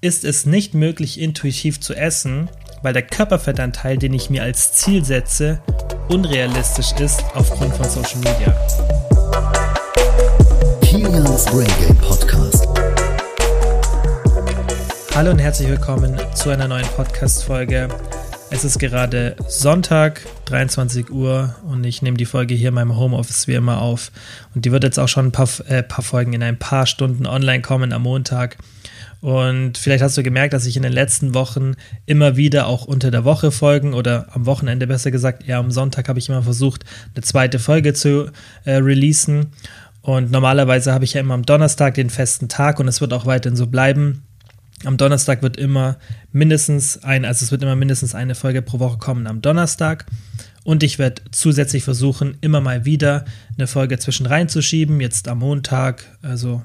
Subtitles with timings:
[0.00, 2.48] ist es nicht möglich, intuitiv zu essen,
[2.82, 5.60] weil der Körperfettanteil, den ich mir als Ziel setze,
[6.08, 8.56] unrealistisch ist aufgrund von Social Media.
[10.82, 12.68] Kilians Brain Game Podcast.
[15.16, 17.88] Hallo und herzlich willkommen zu einer neuen Podcast-Folge.
[18.50, 23.48] Es ist gerade Sonntag, 23 Uhr und ich nehme die Folge hier in meinem Homeoffice
[23.48, 24.12] wie immer auf.
[24.54, 27.26] Und die wird jetzt auch schon ein paar, äh, paar Folgen in ein paar Stunden
[27.26, 28.58] online kommen am Montag.
[29.20, 31.74] Und vielleicht hast du gemerkt, dass ich in den letzten Wochen
[32.06, 36.08] immer wieder auch unter der Woche Folgen oder am Wochenende besser gesagt, eher am Sonntag
[36.08, 38.30] habe ich immer versucht, eine zweite Folge zu
[38.64, 39.46] äh, releasen.
[40.02, 43.26] Und normalerweise habe ich ja immer am Donnerstag den festen Tag und es wird auch
[43.26, 44.22] weiterhin so bleiben.
[44.84, 45.98] Am Donnerstag wird immer
[46.30, 50.06] mindestens ein, also es wird immer mindestens eine Folge pro Woche kommen am Donnerstag.
[50.62, 53.24] Und ich werde zusätzlich versuchen, immer mal wieder
[53.56, 55.00] eine Folge zwischen reinzuschieben.
[55.00, 56.62] Jetzt am Montag, also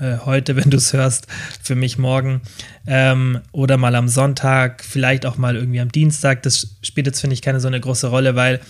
[0.00, 1.26] äh, heute, wenn du es hörst,
[1.62, 2.42] für mich morgen.
[2.86, 6.42] Ähm, oder mal am Sonntag, vielleicht auch mal irgendwie am Dienstag.
[6.42, 8.60] Das spielt jetzt, finde ich, keine so eine große Rolle, weil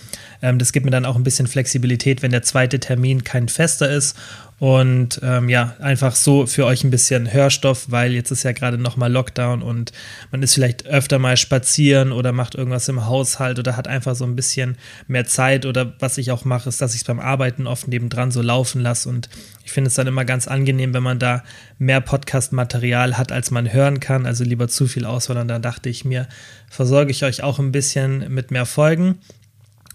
[0.45, 3.89] ähm, das gibt mir dann auch ein bisschen Flexibilität, wenn der zweite Termin kein fester
[3.89, 4.15] ist
[4.57, 8.77] und ähm, ja, einfach so für euch ein bisschen Hörstoff, weil jetzt ist ja gerade
[8.77, 9.91] nochmal Lockdown und
[10.31, 14.23] man ist vielleicht öfter mal spazieren oder macht irgendwas im Haushalt oder hat einfach so
[14.23, 15.65] ein bisschen mehr Zeit.
[15.65, 18.79] Oder was ich auch mache, ist, dass ich es beim Arbeiten oft nebendran so laufen
[18.79, 19.09] lasse.
[19.09, 19.27] Und
[19.65, 21.43] ich finde es dann immer ganz angenehm, wenn man da
[21.77, 24.25] mehr Podcast-Material hat, als man hören kann.
[24.25, 25.37] Also lieber zu viel Auswahl.
[25.37, 26.29] Und da dachte ich mir,
[26.69, 29.19] versorge ich euch auch ein bisschen mit mehr Folgen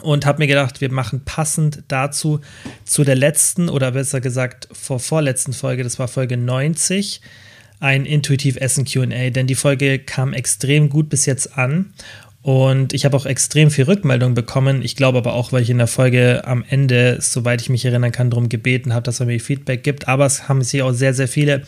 [0.02, 2.40] und habe mir gedacht, wir machen passend dazu
[2.84, 7.20] zu der letzten oder besser gesagt vor vorletzten Folge, das war Folge 90,
[7.80, 11.92] ein Intuitiv Essen QA, denn die Folge kam extrem gut bis jetzt an
[12.42, 14.80] und ich habe auch extrem viel Rückmeldung bekommen.
[14.82, 18.12] Ich glaube aber auch, weil ich in der Folge am Ende, soweit ich mich erinnern
[18.12, 20.08] kann, darum gebeten habe, dass er mir Feedback gibt.
[20.08, 21.62] Aber es haben sich auch sehr, sehr viele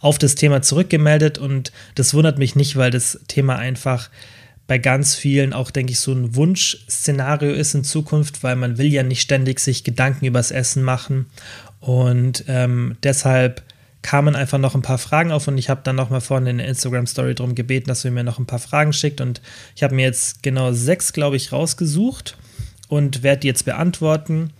[0.00, 4.10] auf das Thema zurückgemeldet und das wundert mich nicht, weil das Thema einfach
[4.68, 8.92] bei ganz vielen auch, denke ich, so ein Wunschszenario ist in Zukunft, weil man will
[8.92, 11.26] ja nicht ständig sich Gedanken übers Essen machen.
[11.80, 13.62] Und ähm, deshalb
[14.02, 16.58] kamen einfach noch ein paar Fragen auf und ich habe dann noch mal vorhin in
[16.58, 19.22] der Instagram-Story darum gebeten, dass ihr mir noch ein paar Fragen schickt.
[19.22, 19.40] Und
[19.74, 22.36] ich habe mir jetzt genau sechs, glaube ich, rausgesucht
[22.88, 24.50] und werde die jetzt beantworten.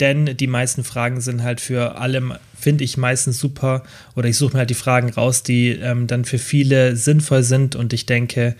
[0.00, 3.82] Denn die meisten Fragen sind halt für alle, finde ich meistens super.
[4.16, 7.76] Oder ich suche mir halt die Fragen raus, die ähm, dann für viele sinnvoll sind.
[7.76, 8.56] Und ich denke,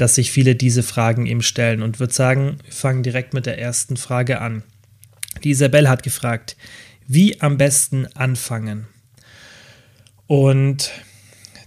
[0.00, 3.58] dass sich viele diese Fragen eben stellen und würde sagen, wir fangen direkt mit der
[3.58, 4.62] ersten Frage an.
[5.44, 6.56] Die Isabel hat gefragt,
[7.06, 8.86] wie am besten anfangen?
[10.26, 10.90] Und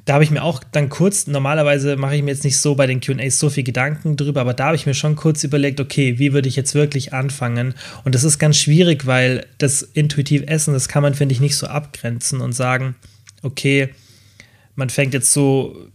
[0.06, 2.88] da habe ich mir auch dann kurz, normalerweise mache ich mir jetzt nicht so bei
[2.88, 6.18] den QAs so viel Gedanken drüber, aber da habe ich mir schon kurz überlegt, okay,
[6.18, 7.74] wie würde ich jetzt wirklich anfangen?
[8.04, 11.56] Und das ist ganz schwierig, weil das intuitiv Essen, das kann man, finde ich, nicht
[11.56, 12.96] so abgrenzen und sagen,
[13.44, 13.90] okay,
[14.76, 15.88] man fängt jetzt so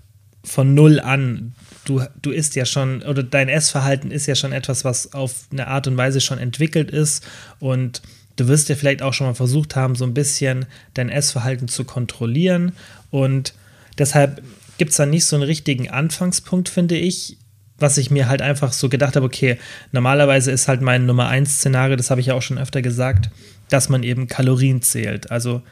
[0.44, 1.54] von null an
[1.88, 5.66] du, du isst ja schon, oder dein Essverhalten ist ja schon etwas, was auf eine
[5.68, 7.26] Art und Weise schon entwickelt ist.
[7.58, 8.02] Und
[8.36, 11.84] du wirst ja vielleicht auch schon mal versucht haben, so ein bisschen dein Essverhalten zu
[11.84, 12.72] kontrollieren.
[13.10, 13.54] Und
[13.96, 14.42] deshalb
[14.76, 17.38] gibt es da nicht so einen richtigen Anfangspunkt, finde ich,
[17.78, 19.58] was ich mir halt einfach so gedacht habe, okay,
[19.92, 23.30] normalerweise ist halt mein Nummer 1 Szenario, das habe ich ja auch schon öfter gesagt,
[23.68, 25.30] dass man eben Kalorien zählt.
[25.30, 25.62] Also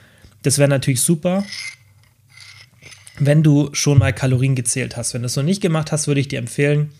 [0.43, 1.44] das wäre natürlich super,
[3.19, 5.15] wenn du schon mal Kalorien gezählt hast.
[5.15, 6.91] Wenn du es noch nicht gemacht hast, würde ich dir empfehlen,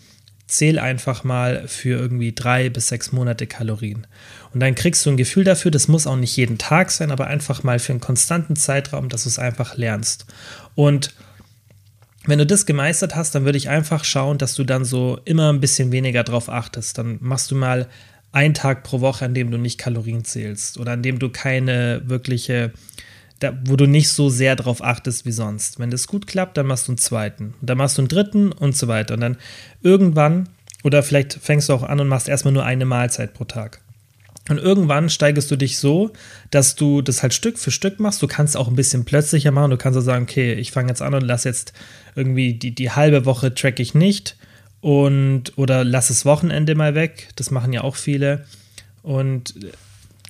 [0.47, 4.07] zähl einfach mal für irgendwie drei bis sechs Monate Kalorien.
[4.53, 7.27] Und dann kriegst du ein Gefühl dafür, das muss auch nicht jeden Tag sein, aber
[7.27, 10.25] einfach mal für einen konstanten Zeitraum, dass du es einfach lernst.
[10.73, 11.13] Und
[12.25, 15.51] wenn du das gemeistert hast, dann würde ich einfach schauen, dass du dann so immer
[15.51, 16.97] ein bisschen weniger drauf achtest.
[16.97, 17.87] Dann machst du mal
[18.31, 22.01] einen Tag pro Woche, an dem du nicht Kalorien zählst oder an dem du keine
[22.05, 22.71] wirkliche
[23.39, 25.79] da, wo du nicht so sehr drauf achtest wie sonst.
[25.79, 27.53] Wenn das gut klappt, dann machst du einen zweiten.
[27.59, 29.13] Und dann machst du einen dritten und so weiter.
[29.13, 29.37] Und dann
[29.81, 30.49] irgendwann,
[30.83, 33.81] oder vielleicht fängst du auch an und machst erstmal nur eine Mahlzeit pro Tag.
[34.49, 36.11] Und irgendwann steigerst du dich so,
[36.51, 38.21] dass du das halt Stück für Stück machst.
[38.21, 39.71] Du kannst auch ein bisschen plötzlicher machen.
[39.71, 41.73] Du kannst auch sagen, okay, ich fange jetzt an und lass jetzt
[42.15, 44.37] irgendwie die, die halbe Woche track ich nicht.
[44.79, 47.29] Und oder lass das Wochenende mal weg.
[47.35, 48.45] Das machen ja auch viele.
[49.03, 49.53] Und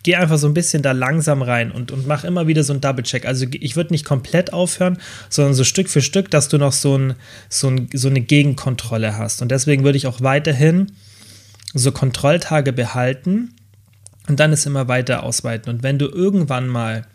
[0.08, 2.80] geh einfach so ein bisschen da langsam rein und, und mach immer wieder so einen
[2.80, 3.26] Double-Check.
[3.26, 6.98] Also ich würde nicht komplett aufhören, sondern so Stück für Stück, dass du noch so,
[6.98, 7.16] ein,
[7.50, 9.42] so, ein, so eine Gegenkontrolle hast.
[9.42, 10.94] Und deswegen würde ich auch weiterhin
[11.74, 13.54] so Kontrolltage behalten
[14.30, 15.70] und dann es immer weiter ausweiten.
[15.70, 17.06] Und wenn du irgendwann mal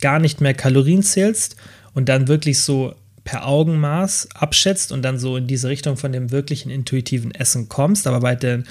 [0.00, 1.54] gar nicht mehr Kalorien zählst
[1.94, 6.32] und dann wirklich so per Augenmaß abschätzt und dann so in diese Richtung von dem
[6.32, 8.64] wirklichen intuitiven Essen kommst, aber weiterhin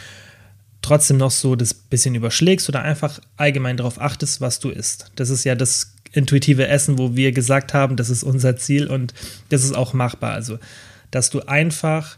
[0.82, 5.12] trotzdem noch so das bisschen überschlägst oder einfach allgemein darauf achtest, was du isst.
[5.16, 9.14] Das ist ja das intuitive Essen, wo wir gesagt haben, das ist unser Ziel und
[9.50, 10.34] das ist auch machbar.
[10.34, 10.58] Also,
[11.12, 12.18] dass du einfach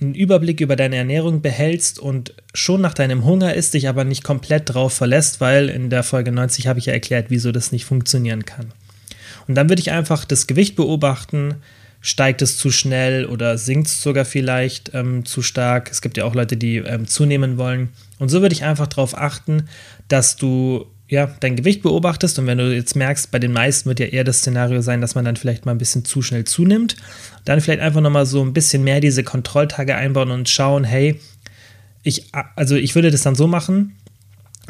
[0.00, 4.24] einen Überblick über deine Ernährung behältst und schon nach deinem Hunger isst, dich aber nicht
[4.24, 7.84] komplett drauf verlässt, weil in der Folge 90 habe ich ja erklärt, wieso das nicht
[7.84, 8.72] funktionieren kann.
[9.46, 11.56] Und dann würde ich einfach das Gewicht beobachten,
[12.04, 15.90] steigt es zu schnell oder sinkt es sogar vielleicht ähm, zu stark.
[15.90, 17.88] Es gibt ja auch Leute, die ähm, zunehmen wollen.
[18.18, 19.70] Und so würde ich einfach darauf achten,
[20.08, 24.00] dass du ja, dein Gewicht beobachtest und wenn du jetzt merkst, bei den meisten wird
[24.00, 26.96] ja eher das Szenario sein, dass man dann vielleicht mal ein bisschen zu schnell zunimmt,
[27.46, 31.18] dann vielleicht einfach nochmal so ein bisschen mehr diese Kontrolltage einbauen und schauen, hey,
[32.02, 33.96] ich, also ich würde das dann so machen,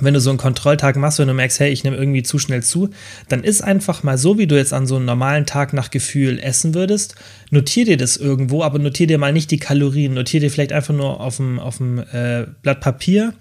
[0.00, 2.62] wenn du so einen Kontrolltag machst, wenn du merkst, hey, ich nehme irgendwie zu schnell
[2.62, 2.90] zu,
[3.28, 6.38] dann ist einfach mal so, wie du jetzt an so einem normalen Tag nach Gefühl
[6.40, 7.14] essen würdest.
[7.50, 10.14] Notier dir das irgendwo, aber notier dir mal nicht die Kalorien.
[10.14, 13.34] Notier dir vielleicht einfach nur auf dem, auf dem äh, Blatt Papier,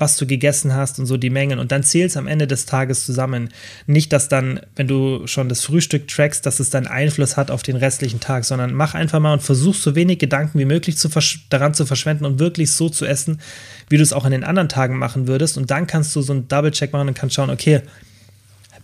[0.00, 1.58] was du gegessen hast und so die Mengen.
[1.58, 3.50] Und dann zählst am Ende des Tages zusammen.
[3.86, 7.62] Nicht, dass dann, wenn du schon das Frühstück trackst, dass es dann Einfluss hat auf
[7.62, 11.08] den restlichen Tag, sondern mach einfach mal und versuch so wenig Gedanken wie möglich zu
[11.50, 13.40] daran zu verschwenden und wirklich so zu essen,
[13.88, 15.58] wie du es auch an den anderen Tagen machen würdest.
[15.58, 17.82] Und dann kannst du so einen Double-Check machen und kannst schauen, okay,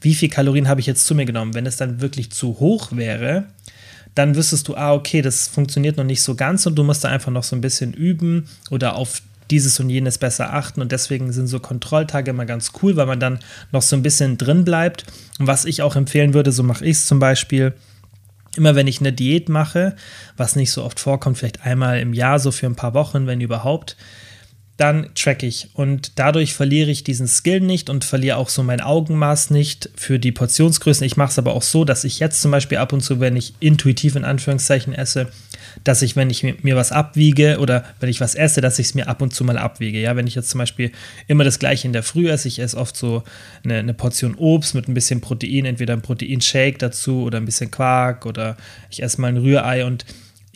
[0.00, 1.54] wie viel Kalorien habe ich jetzt zu mir genommen?
[1.54, 3.44] Wenn es dann wirklich zu hoch wäre,
[4.14, 7.08] dann wüsstest du, ah, okay, das funktioniert noch nicht so ganz und du musst da
[7.08, 11.32] einfach noch so ein bisschen üben oder auf dieses und jenes besser achten und deswegen
[11.32, 13.38] sind so Kontrolltage immer ganz cool, weil man dann
[13.72, 15.04] noch so ein bisschen drin bleibt.
[15.38, 17.74] Und was ich auch empfehlen würde, so mache ich es zum Beispiel,
[18.56, 19.96] immer wenn ich eine Diät mache,
[20.36, 23.40] was nicht so oft vorkommt, vielleicht einmal im Jahr, so für ein paar Wochen, wenn
[23.40, 23.96] überhaupt,
[24.76, 28.82] dann track ich und dadurch verliere ich diesen Skill nicht und verliere auch so mein
[28.82, 31.06] Augenmaß nicht für die Portionsgrößen.
[31.06, 33.36] Ich mache es aber auch so, dass ich jetzt zum Beispiel ab und zu, wenn
[33.36, 35.28] ich intuitiv in Anführungszeichen esse,
[35.84, 38.94] dass ich, wenn ich mir was abwiege oder wenn ich was esse, dass ich es
[38.94, 40.00] mir ab und zu mal abwiege.
[40.00, 40.92] Ja, wenn ich jetzt zum Beispiel
[41.26, 43.22] immer das gleiche in der Früh esse, ich esse oft so
[43.64, 47.70] eine, eine Portion Obst mit ein bisschen Protein, entweder ein Proteinshake dazu oder ein bisschen
[47.70, 48.56] Quark oder
[48.90, 50.04] ich esse mal ein Rührei und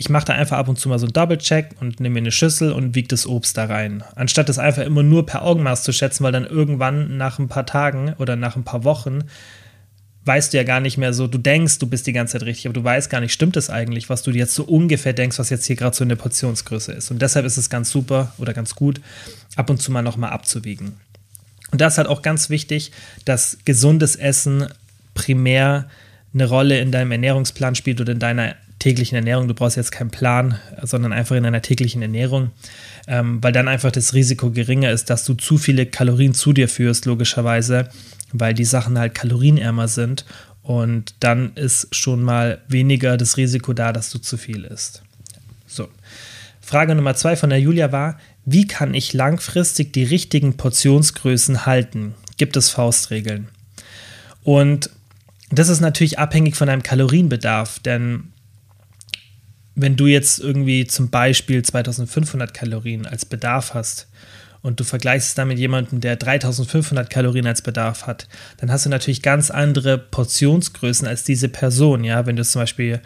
[0.01, 2.33] ich mache da einfach ab und zu mal so einen Double-Check und nehme mir eine
[2.33, 4.03] Schüssel und wiege das Obst da rein.
[4.15, 7.67] Anstatt das einfach immer nur per Augenmaß zu schätzen, weil dann irgendwann nach ein paar
[7.67, 9.25] Tagen oder nach ein paar Wochen
[10.31, 12.67] weißt du ja gar nicht mehr so, du denkst, du bist die ganze Zeit richtig,
[12.67, 15.51] aber du weißt gar nicht, stimmt es eigentlich, was du jetzt so ungefähr denkst, was
[15.51, 17.11] jetzt hier gerade so eine Portionsgröße ist.
[17.11, 19.01] Und deshalb ist es ganz super oder ganz gut,
[19.57, 20.93] ab und zu mal nochmal abzuwiegen.
[21.73, 22.93] Und da ist halt auch ganz wichtig,
[23.25, 24.69] dass gesundes Essen
[25.15, 25.91] primär
[26.33, 29.49] eine Rolle in deinem Ernährungsplan spielt oder in deiner täglichen Ernährung.
[29.49, 32.53] Du brauchst jetzt keinen Plan, sondern einfach in einer täglichen Ernährung,
[33.09, 36.69] ähm, weil dann einfach das Risiko geringer ist, dass du zu viele Kalorien zu dir
[36.69, 37.89] führst, logischerweise,
[38.33, 40.25] weil die Sachen halt kalorienärmer sind.
[40.63, 45.03] Und dann ist schon mal weniger das Risiko da, dass du zu viel isst.
[45.67, 45.89] So.
[46.61, 52.15] Frage Nummer zwei von der Julia war: Wie kann ich langfristig die richtigen Portionsgrößen halten?
[52.37, 53.49] Gibt es Faustregeln?
[54.43, 54.91] Und
[55.51, 58.33] das ist natürlich abhängig von deinem Kalorienbedarf, denn
[59.75, 64.09] wenn du jetzt irgendwie zum Beispiel 2500 Kalorien als Bedarf hast
[64.63, 68.29] und du vergleichst es dann mit jemandem, der 3500 Kalorien als Bedarf hat,
[68.59, 72.05] dann hast du natürlich ganz andere Portionsgrößen als diese Person.
[72.05, 73.01] Ja, wenn du zum Beispiel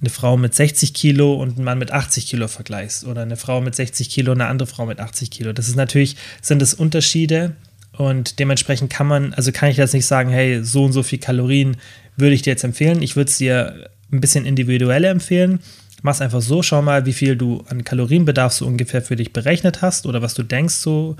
[0.00, 3.60] eine Frau mit 60 Kilo und einen Mann mit 80 Kilo vergleichst oder eine Frau
[3.60, 5.52] mit 60 Kilo und eine andere Frau mit 80 Kilo.
[5.52, 7.52] Das ist natürlich, sind es Unterschiede
[7.92, 11.18] und dementsprechend kann man, also kann ich jetzt nicht sagen, hey, so und so viel
[11.18, 11.76] Kalorien
[12.16, 13.02] würde ich dir jetzt empfehlen.
[13.02, 15.60] Ich würde es dir ein bisschen individueller empfehlen
[16.02, 19.82] Mach's einfach so, schau mal, wie viel du an Kalorienbedarf so ungefähr für dich berechnet
[19.82, 21.16] hast oder was du denkst, so,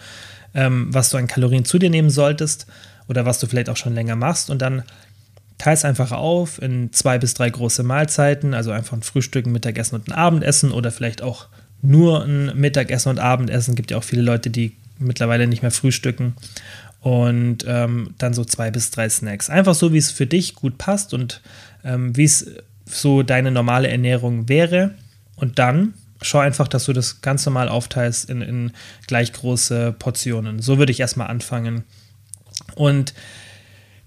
[0.54, 2.66] ähm, was du an Kalorien zu dir nehmen solltest
[3.08, 4.82] oder was du vielleicht auch schon länger machst und dann
[5.58, 9.96] teils einfach auf in zwei bis drei große Mahlzeiten, also einfach ein Frühstück, ein Mittagessen
[9.96, 11.46] und ein Abendessen oder vielleicht auch
[11.82, 13.74] nur ein Mittagessen und Abendessen.
[13.74, 16.34] Gibt ja auch viele Leute, die mittlerweile nicht mehr frühstücken.
[17.00, 19.48] Und ähm, dann so zwei bis drei Snacks.
[19.48, 21.40] Einfach so, wie es für dich gut passt und
[21.82, 22.46] ähm, wie es
[22.90, 24.94] so deine normale Ernährung wäre.
[25.36, 28.72] Und dann schau einfach, dass du das ganz normal aufteilst in, in
[29.06, 30.60] gleich große Portionen.
[30.60, 31.84] So würde ich erstmal anfangen.
[32.74, 33.14] Und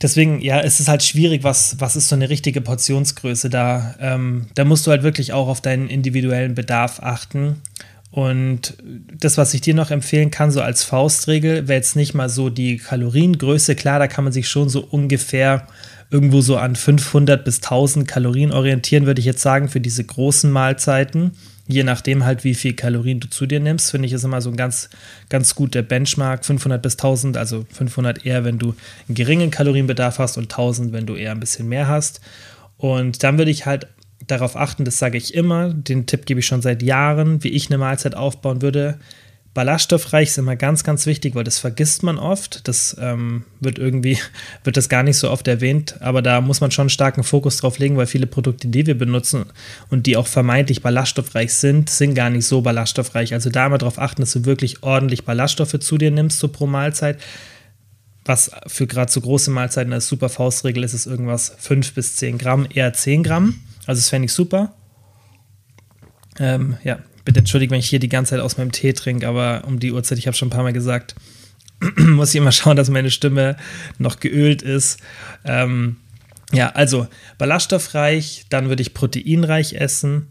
[0.02, 3.96] deswegen, ja, es ist halt schwierig, was, was ist so eine richtige Portionsgröße da.
[4.00, 7.62] Ähm, da musst du halt wirklich auch auf deinen individuellen Bedarf achten.
[8.12, 8.78] Und
[9.12, 12.52] das, was ich dir noch empfehlen kann, so als Faustregel, wäre jetzt nicht mal so
[12.52, 13.76] die Kaloriengröße.
[13.76, 15.66] Klar, da kann man sich schon so ungefähr
[16.14, 20.52] irgendwo so an 500 bis 1000 Kalorien orientieren, würde ich jetzt sagen, für diese großen
[20.52, 21.32] Mahlzeiten.
[21.68, 24.52] Je nachdem halt, wie viel Kalorien du zu dir nimmst, finde ich ist immer so
[24.52, 24.90] ein ganz,
[25.30, 26.46] ganz guter Benchmark.
[26.46, 28.76] 500 bis 1000, also 500 eher, wenn du
[29.08, 32.22] einen geringen Kalorienbedarf hast und 1000, wenn du eher ein bisschen mehr hast.
[32.78, 33.88] Und dann würde ich halt
[34.28, 37.70] darauf achten, das sage ich immer, den Tipp gebe ich schon seit Jahren, wie ich
[37.70, 39.00] eine Mahlzeit aufbauen würde.
[39.54, 42.68] Ballaststoffreich ist immer ganz, ganz wichtig, weil das vergisst man oft.
[42.68, 44.18] Das ähm, wird irgendwie,
[44.64, 47.58] wird das gar nicht so oft erwähnt, aber da muss man schon einen starken Fokus
[47.58, 49.46] drauf legen, weil viele Produkte, die wir benutzen
[49.90, 53.34] und die auch vermeintlich ballaststoffreich sind, sind gar nicht so ballaststoffreich.
[53.34, 56.66] Also da immer darauf achten, dass du wirklich ordentlich Ballaststoffe zu dir nimmst, so pro
[56.66, 57.20] Mahlzeit.
[58.26, 62.38] Was für gerade so große Mahlzeiten als super Faustregel ist, ist irgendwas 5 bis 10
[62.38, 63.60] Gramm, eher 10 Gramm.
[63.86, 64.74] Also das fände ich super.
[66.40, 69.64] Ähm, ja, bitte entschuldigt, wenn ich hier die ganze Zeit aus meinem Tee trinke, aber
[69.66, 71.16] um die Uhrzeit, ich habe schon ein paar Mal gesagt,
[71.98, 73.56] muss ich immer schauen, dass meine Stimme
[73.98, 75.00] noch geölt ist.
[75.46, 75.98] Ähm,
[76.52, 80.28] ja, also ballaststoffreich, dann würde ich proteinreich essen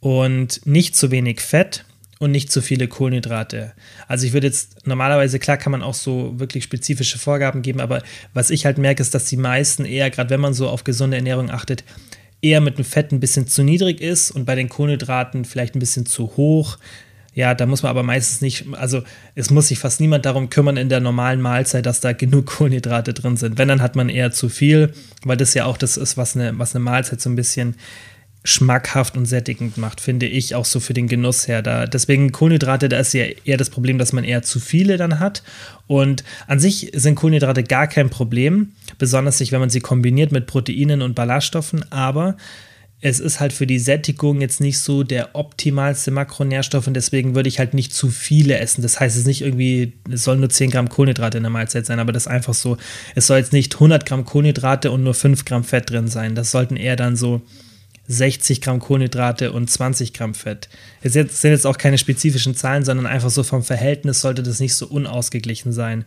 [0.00, 1.84] und nicht zu wenig Fett
[2.18, 3.72] und nicht zu viele Kohlenhydrate.
[4.08, 8.02] Also ich würde jetzt normalerweise, klar kann man auch so wirklich spezifische Vorgaben geben, aber
[8.32, 11.18] was ich halt merke, ist, dass die meisten eher, gerade wenn man so auf gesunde
[11.18, 11.84] Ernährung achtet,
[12.46, 15.80] eher mit dem Fett ein bisschen zu niedrig ist und bei den Kohlenhydraten vielleicht ein
[15.80, 16.78] bisschen zu hoch.
[17.34, 19.02] Ja, da muss man aber meistens nicht, also
[19.34, 23.12] es muss sich fast niemand darum kümmern in der normalen Mahlzeit, dass da genug Kohlenhydrate
[23.12, 23.58] drin sind.
[23.58, 26.58] Wenn, dann hat man eher zu viel, weil das ja auch das ist, was eine,
[26.58, 27.76] was eine Mahlzeit so ein bisschen
[28.46, 31.62] schmackhaft und sättigend macht, finde ich, auch so für den Genuss her.
[31.62, 35.18] Da, deswegen Kohlenhydrate, da ist ja eher das Problem, dass man eher zu viele dann
[35.18, 35.42] hat.
[35.86, 40.46] Und an sich sind Kohlenhydrate gar kein Problem, besonders nicht, wenn man sie kombiniert mit
[40.46, 42.36] Proteinen und Ballaststoffen, aber
[43.00, 47.48] es ist halt für die Sättigung jetzt nicht so der optimalste Makronährstoff und deswegen würde
[47.48, 48.80] ich halt nicht zu viele essen.
[48.80, 51.84] Das heißt, es ist nicht irgendwie, es soll nur 10 Gramm Kohlenhydrate in der Mahlzeit
[51.84, 52.78] sein, aber das ist einfach so,
[53.14, 56.34] es soll jetzt nicht 100 Gramm Kohlenhydrate und nur 5 Gramm Fett drin sein.
[56.34, 57.42] Das sollten eher dann so
[58.08, 60.68] 60 Gramm Kohlenhydrate und 20 Gramm Fett.
[61.02, 64.74] Es sind jetzt auch keine spezifischen Zahlen, sondern einfach so vom Verhältnis sollte das nicht
[64.74, 66.04] so unausgeglichen sein.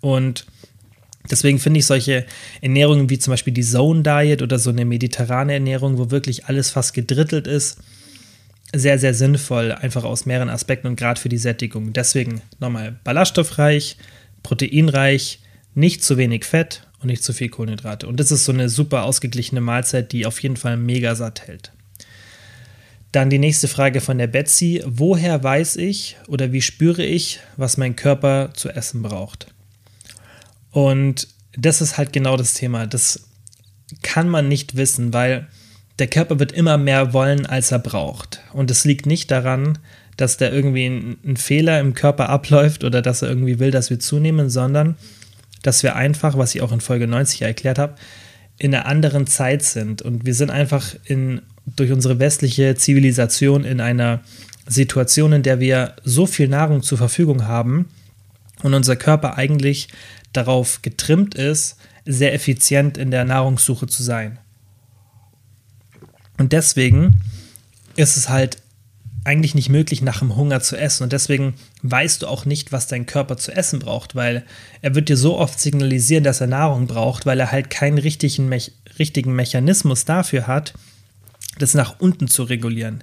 [0.00, 0.46] Und
[1.30, 2.24] deswegen finde ich solche
[2.60, 6.70] Ernährungen wie zum Beispiel die Zone Diet oder so eine mediterrane Ernährung, wo wirklich alles
[6.70, 7.78] fast gedrittelt ist,
[8.72, 11.92] sehr, sehr sinnvoll, einfach aus mehreren Aspekten und gerade für die Sättigung.
[11.92, 13.96] Deswegen nochmal ballaststoffreich,
[14.44, 15.40] proteinreich,
[15.74, 18.06] nicht zu wenig Fett und nicht zu viel Kohlenhydrate.
[18.06, 21.72] Und das ist so eine super ausgeglichene Mahlzeit, die auf jeden Fall mega satt hält.
[23.12, 24.82] Dann die nächste Frage von der Betsy.
[24.86, 29.48] Woher weiß ich oder wie spüre ich, was mein Körper zu essen braucht?
[30.70, 31.26] Und
[31.56, 32.86] das ist halt genau das Thema.
[32.86, 33.28] Das
[34.02, 35.48] kann man nicht wissen, weil
[35.98, 38.40] der Körper wird immer mehr wollen, als er braucht.
[38.52, 39.78] Und es liegt nicht daran,
[40.16, 43.90] dass da irgendwie ein, ein Fehler im Körper abläuft oder dass er irgendwie will, dass
[43.90, 44.96] wir zunehmen, sondern
[45.62, 47.94] dass wir einfach, was ich auch in Folge 90 erklärt habe,
[48.58, 50.02] in einer anderen Zeit sind.
[50.02, 54.20] Und wir sind einfach in, durch unsere westliche Zivilisation in einer
[54.66, 57.88] Situation, in der wir so viel Nahrung zur Verfügung haben
[58.62, 59.88] und unser Körper eigentlich
[60.32, 64.38] darauf getrimmt ist, sehr effizient in der Nahrungssuche zu sein.
[66.38, 67.20] Und deswegen
[67.96, 68.58] ist es halt
[69.24, 71.02] eigentlich nicht möglich, nach dem Hunger zu essen.
[71.02, 74.44] Und deswegen weißt du auch nicht, was dein Körper zu essen braucht, weil
[74.80, 78.48] er wird dir so oft signalisieren, dass er Nahrung braucht, weil er halt keinen richtigen,
[78.48, 78.60] Me
[78.98, 80.74] richtigen Mechanismus dafür hat,
[81.58, 83.02] das nach unten zu regulieren.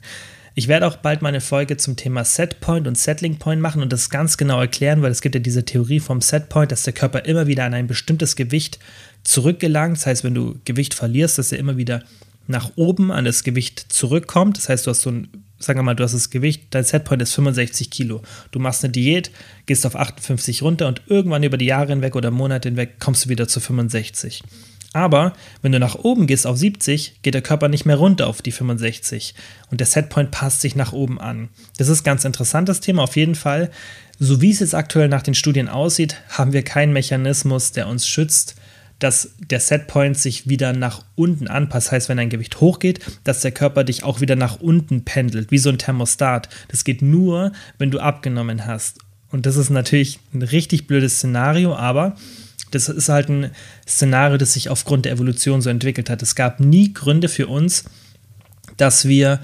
[0.53, 3.93] Ich werde auch bald mal eine Folge zum Thema Setpoint und Settling Point machen und
[3.93, 7.25] das ganz genau erklären, weil es gibt ja diese Theorie vom Setpoint, dass der Körper
[7.25, 8.79] immer wieder an ein bestimmtes Gewicht
[9.23, 9.97] zurückgelangt.
[9.97, 12.03] Das heißt, wenn du Gewicht verlierst, dass er immer wieder
[12.47, 14.57] nach oben an das Gewicht zurückkommt.
[14.57, 15.27] Das heißt, du hast so ein
[15.59, 18.21] sagen wir mal, du hast das Gewicht, dein Setpoint ist 65 Kilo.
[18.51, 19.31] Du machst eine Diät,
[19.65, 23.29] gehst auf 58 runter und irgendwann über die Jahre hinweg oder Monate hinweg kommst du
[23.29, 24.43] wieder zu 65.
[24.93, 28.41] Aber wenn du nach oben gehst auf 70, geht der Körper nicht mehr runter auf
[28.41, 29.35] die 65
[29.69, 31.49] und der Setpoint passt sich nach oben an.
[31.77, 33.69] Das ist ein ganz interessantes Thema auf jeden Fall.
[34.19, 38.07] So wie es jetzt aktuell nach den Studien aussieht, haben wir keinen Mechanismus, der uns
[38.07, 38.55] schützt,
[38.99, 41.91] dass der Setpoint sich wieder nach unten anpasst.
[41.91, 45.57] Heißt, wenn dein Gewicht hochgeht, dass der Körper dich auch wieder nach unten pendelt, wie
[45.57, 46.49] so ein Thermostat.
[46.69, 48.99] Das geht nur, wenn du abgenommen hast.
[49.29, 52.15] Und das ist natürlich ein richtig blödes Szenario, aber
[52.71, 53.51] das ist halt ein
[53.87, 56.21] Szenario, das sich aufgrund der Evolution so entwickelt hat.
[56.21, 57.85] Es gab nie Gründe für uns,
[58.77, 59.39] dass wir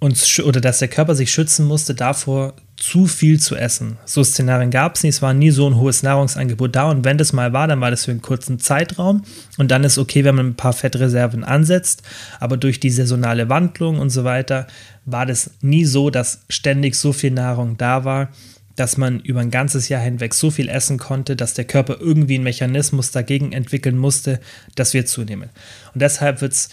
[0.00, 3.98] uns oder dass der Körper sich schützen musste davor, zu viel zu essen.
[4.06, 7.18] So Szenarien gab es nicht, es war nie so ein hohes Nahrungsangebot da und wenn
[7.18, 9.22] das mal war, dann war das für einen kurzen Zeitraum
[9.58, 12.02] und dann ist okay, wenn man ein paar Fettreserven ansetzt,
[12.40, 14.66] aber durch die saisonale Wandlung und so weiter
[15.04, 18.30] war das nie so, dass ständig so viel Nahrung da war,
[18.76, 22.36] dass man über ein ganzes Jahr hinweg so viel essen konnte, dass der Körper irgendwie
[22.36, 24.40] einen Mechanismus dagegen entwickeln musste,
[24.74, 25.50] dass wir zunehmen.
[25.92, 26.70] Und deshalb wird es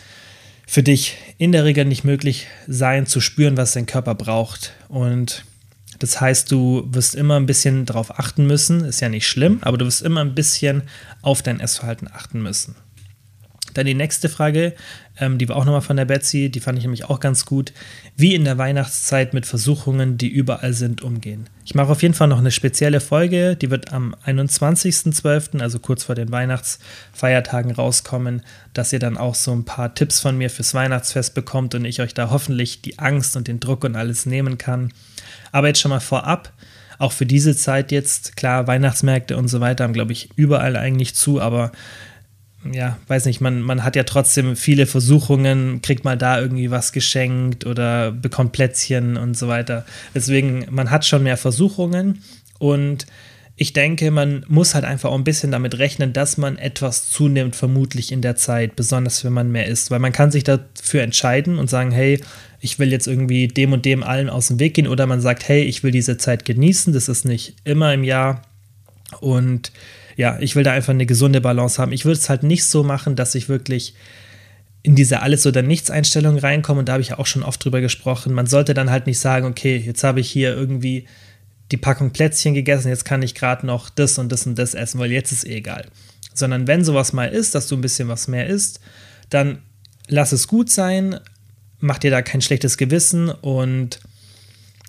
[0.68, 4.74] für dich in der Regel nicht möglich sein, zu spüren, was dein Körper braucht.
[4.90, 5.46] Und
[6.00, 9.78] das heißt, du wirst immer ein bisschen darauf achten müssen, ist ja nicht schlimm, aber
[9.78, 10.84] du wirst immer ein bisschen
[11.22, 12.76] auf dein Essverhalten achten müssen.
[13.74, 14.74] Dann die nächste Frage,
[15.20, 17.74] ähm, die war auch nochmal von der Betsy, die fand ich nämlich auch ganz gut.
[18.16, 21.50] Wie in der Weihnachtszeit mit Versuchungen, die überall sind, umgehen.
[21.66, 26.04] Ich mache auf jeden Fall noch eine spezielle Folge, die wird am 21.12., also kurz
[26.04, 28.42] vor den Weihnachtsfeiertagen rauskommen,
[28.74, 32.02] dass ihr dann auch so ein paar Tipps von mir fürs Weihnachtsfest bekommt und ich
[32.02, 34.94] euch da hoffentlich die Angst und den Druck und alles nehmen kann.
[35.52, 36.54] Aber jetzt schon mal vorab,
[37.00, 41.14] auch für diese Zeit jetzt, klar, Weihnachtsmärkte und so weiter haben, glaube ich, überall eigentlich
[41.16, 41.72] zu, aber
[42.72, 46.92] ja, weiß nicht, man, man hat ja trotzdem viele Versuchungen, kriegt mal da irgendwie was
[46.92, 49.86] geschenkt oder bekommt Plätzchen und so weiter.
[50.16, 52.24] Deswegen, man hat schon mehr Versuchungen
[52.60, 53.06] und
[53.60, 57.56] ich denke, man muss halt einfach auch ein bisschen damit rechnen, dass man etwas zunimmt,
[57.56, 59.90] vermutlich in der Zeit, besonders wenn man mehr isst.
[59.90, 62.22] Weil man kann sich dafür entscheiden und sagen, hey,
[62.60, 64.88] ich will jetzt irgendwie dem und dem allen aus dem Weg gehen.
[64.88, 66.94] Oder man sagt, hey, ich will diese Zeit genießen.
[66.94, 68.44] Das ist nicht immer im Jahr.
[69.22, 69.72] Und
[70.18, 71.94] ja, ich will da einfach eine gesunde Balance haben.
[71.94, 73.94] Ich würde es halt nicht so machen, dass ich wirklich
[74.82, 76.80] in diese Alles- oder Nichts-Einstellung reinkomme.
[76.80, 78.34] Und da habe ich ja auch schon oft drüber gesprochen.
[78.34, 81.08] Man sollte dann halt nicht sagen, okay, jetzt habe ich hier irgendwie
[81.72, 85.00] die Packung Plätzchen gegessen, jetzt kann ich gerade noch das und das und das essen,
[85.00, 85.86] weil jetzt ist eh egal.
[86.34, 88.80] Sondern wenn sowas mal ist, dass du ein bisschen was mehr isst,
[89.30, 89.60] dann
[90.08, 91.20] lass es gut sein,
[91.80, 94.00] mach dir da kein schlechtes Gewissen und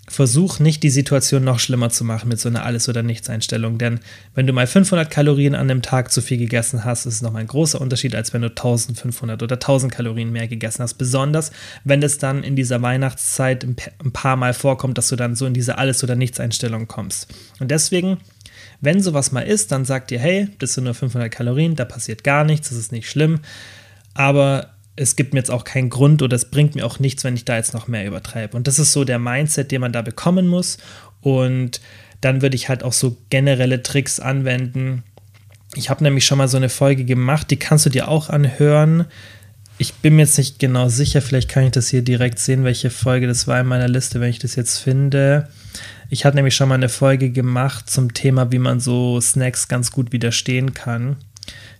[0.09, 3.77] versuch nicht die Situation noch schlimmer zu machen mit so einer Alles- oder Nichts-Einstellung.
[3.77, 3.99] Denn
[4.33, 7.41] wenn du mal 500 Kalorien an einem Tag zu viel gegessen hast, ist es nochmal
[7.41, 10.95] ein großer Unterschied, als wenn du 1500 oder 1000 Kalorien mehr gegessen hast.
[10.95, 11.51] Besonders,
[11.83, 15.53] wenn es dann in dieser Weihnachtszeit ein paar Mal vorkommt, dass du dann so in
[15.53, 17.27] diese Alles- oder Nichts-Einstellung kommst.
[17.59, 18.17] Und deswegen,
[18.81, 22.23] wenn sowas mal ist, dann sag dir, hey, das sind nur 500 Kalorien, da passiert
[22.23, 23.41] gar nichts, das ist nicht schlimm.
[24.15, 27.35] Aber es gibt mir jetzt auch keinen Grund oder es bringt mir auch nichts, wenn
[27.35, 28.57] ich da jetzt noch mehr übertreibe.
[28.57, 30.77] Und das ist so der Mindset, den man da bekommen muss.
[31.21, 31.79] Und
[32.19, 35.03] dann würde ich halt auch so generelle Tricks anwenden.
[35.73, 39.05] Ich habe nämlich schon mal so eine Folge gemacht, die kannst du dir auch anhören.
[39.77, 42.89] Ich bin mir jetzt nicht genau sicher, vielleicht kann ich das hier direkt sehen, welche
[42.89, 45.47] Folge das war in meiner Liste, wenn ich das jetzt finde.
[46.09, 49.91] Ich hatte nämlich schon mal eine Folge gemacht zum Thema, wie man so Snacks ganz
[49.91, 51.15] gut widerstehen kann.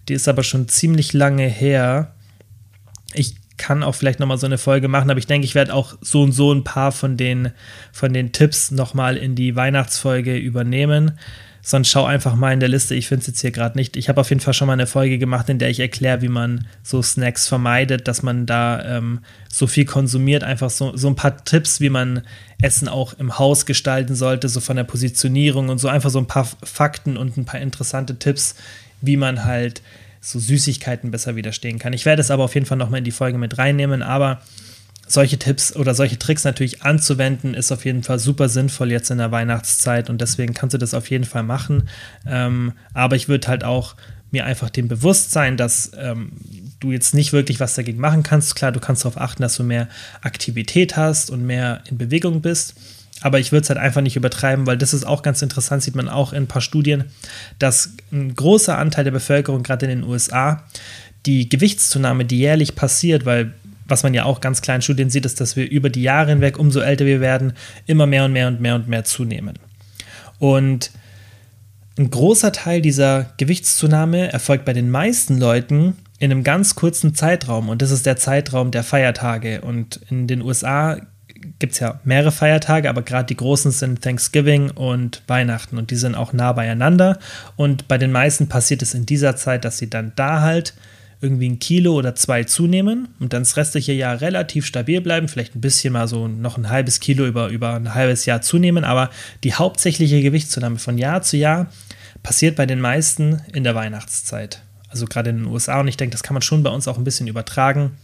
[0.08, 2.14] Die ist aber schon ziemlich lange her.
[3.14, 5.98] Ich kann auch vielleicht nochmal so eine Folge machen, aber ich denke, ich werde auch
[6.02, 7.52] so und so ein paar von den,
[7.92, 11.20] von den Tipps nochmal in die Weihnachtsfolge übernehmen.
[11.62, 13.98] Sonst schau einfach mal in der Liste, ich finde es jetzt hier gerade nicht.
[13.98, 16.30] Ich habe auf jeden Fall schon mal eine Folge gemacht, in der ich erkläre, wie
[16.30, 19.20] man so Snacks vermeidet, dass man da ähm,
[19.50, 20.44] so viel konsumiert.
[20.44, 22.22] Einfach so, so ein paar Tipps, wie man
[22.62, 26.28] Essen auch im Haus gestalten sollte, so von der Positionierung und so einfach so ein
[26.28, 28.56] paar Fakten und ein paar interessante Tipps,
[29.02, 29.82] wie man halt
[30.22, 31.94] so Süßigkeiten besser widerstehen kann.
[31.94, 34.42] Ich werde es aber auf jeden Fall nochmal in die Folge mit reinnehmen, aber
[35.08, 39.18] solche Tipps oder solche Tricks natürlich anzuwenden, ist auf jeden Fall super sinnvoll jetzt in
[39.18, 41.90] der Weihnachtszeit und deswegen kannst du das auf jeden Fall machen.
[42.28, 43.96] Ähm, aber ich würde halt auch
[44.32, 46.32] mir einfach dem bewusst sein, dass ähm,
[46.80, 48.56] du jetzt nicht wirklich was dagegen machen kannst.
[48.56, 49.88] Klar, du kannst darauf achten, dass du mehr
[50.22, 52.76] Aktivität hast und mehr in Bewegung bist.
[53.22, 55.96] Aber ich würde es halt einfach nicht übertreiben, weil das ist auch ganz interessant, sieht
[55.96, 57.06] man auch in ein paar Studien,
[57.58, 60.64] dass ein großer Anteil der Bevölkerung, gerade in den USA,
[61.26, 63.54] die Gewichtszunahme, die jährlich passiert, weil
[63.90, 66.60] was man ja auch ganz in Studien sieht, ist, dass wir über die Jahre hinweg,
[66.60, 67.54] umso älter wir werden,
[67.88, 69.58] immer mehr und mehr und mehr und mehr zunehmen.
[70.38, 70.92] Und
[71.98, 77.68] ein großer Teil dieser Gewichtszunahme erfolgt bei den meisten Leuten in einem ganz kurzen Zeitraum
[77.68, 79.62] und das ist der Zeitraum der Feiertage.
[79.62, 80.98] Und in den USA
[81.60, 85.96] gibt es ja mehrere Feiertage, aber gerade die großen sind Thanksgiving und Weihnachten und die
[85.96, 87.20] sind auch nah beieinander.
[87.56, 90.74] Und bei den meisten passiert es in dieser Zeit, dass sie dann da halt
[91.22, 95.56] irgendwie ein Kilo oder zwei zunehmen und dann das restliche Jahr relativ stabil bleiben, vielleicht
[95.56, 99.10] ein bisschen mal so noch ein halbes Kilo über, über ein halbes Jahr zunehmen, aber
[99.44, 101.68] die hauptsächliche Gewichtszunahme von Jahr zu Jahr
[102.24, 104.62] passiert bei den meisten in der Weihnachtszeit.
[104.88, 106.98] Also gerade in den USA und ich denke, das kann man schon bei uns auch
[106.98, 107.98] ein bisschen übertragen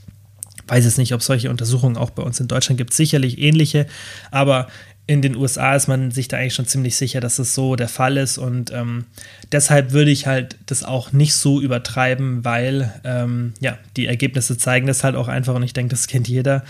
[0.68, 3.88] weiß es nicht, ob solche Untersuchungen auch bei uns in Deutschland gibt, sicherlich ähnliche,
[4.32, 4.68] aber
[5.08, 7.88] in den USA ist man sich da eigentlich schon ziemlich sicher, dass es so der
[7.88, 8.40] Fall ist.
[8.40, 9.06] Und ähm,
[9.52, 14.88] deshalb würde ich halt das auch nicht so übertreiben, weil ähm, ja, die Ergebnisse zeigen
[14.88, 15.54] das halt auch einfach.
[15.54, 16.64] Und ich denke, das kennt jeder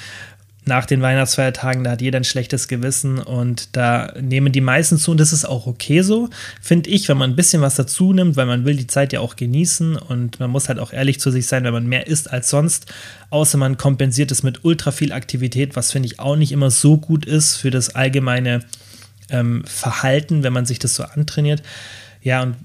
[0.67, 5.11] nach den Weihnachtsfeiertagen, da hat jeder ein schlechtes Gewissen und da nehmen die meisten zu
[5.11, 6.29] und das ist auch okay so,
[6.61, 9.19] finde ich, wenn man ein bisschen was dazu nimmt, weil man will die Zeit ja
[9.19, 12.31] auch genießen und man muss halt auch ehrlich zu sich sein, wenn man mehr isst
[12.31, 12.91] als sonst,
[13.29, 16.97] außer man kompensiert es mit ultra viel Aktivität, was finde ich auch nicht immer so
[16.97, 18.61] gut ist für das allgemeine
[19.29, 21.61] ähm, Verhalten, wenn man sich das so antrainiert.
[22.21, 22.55] Ja, und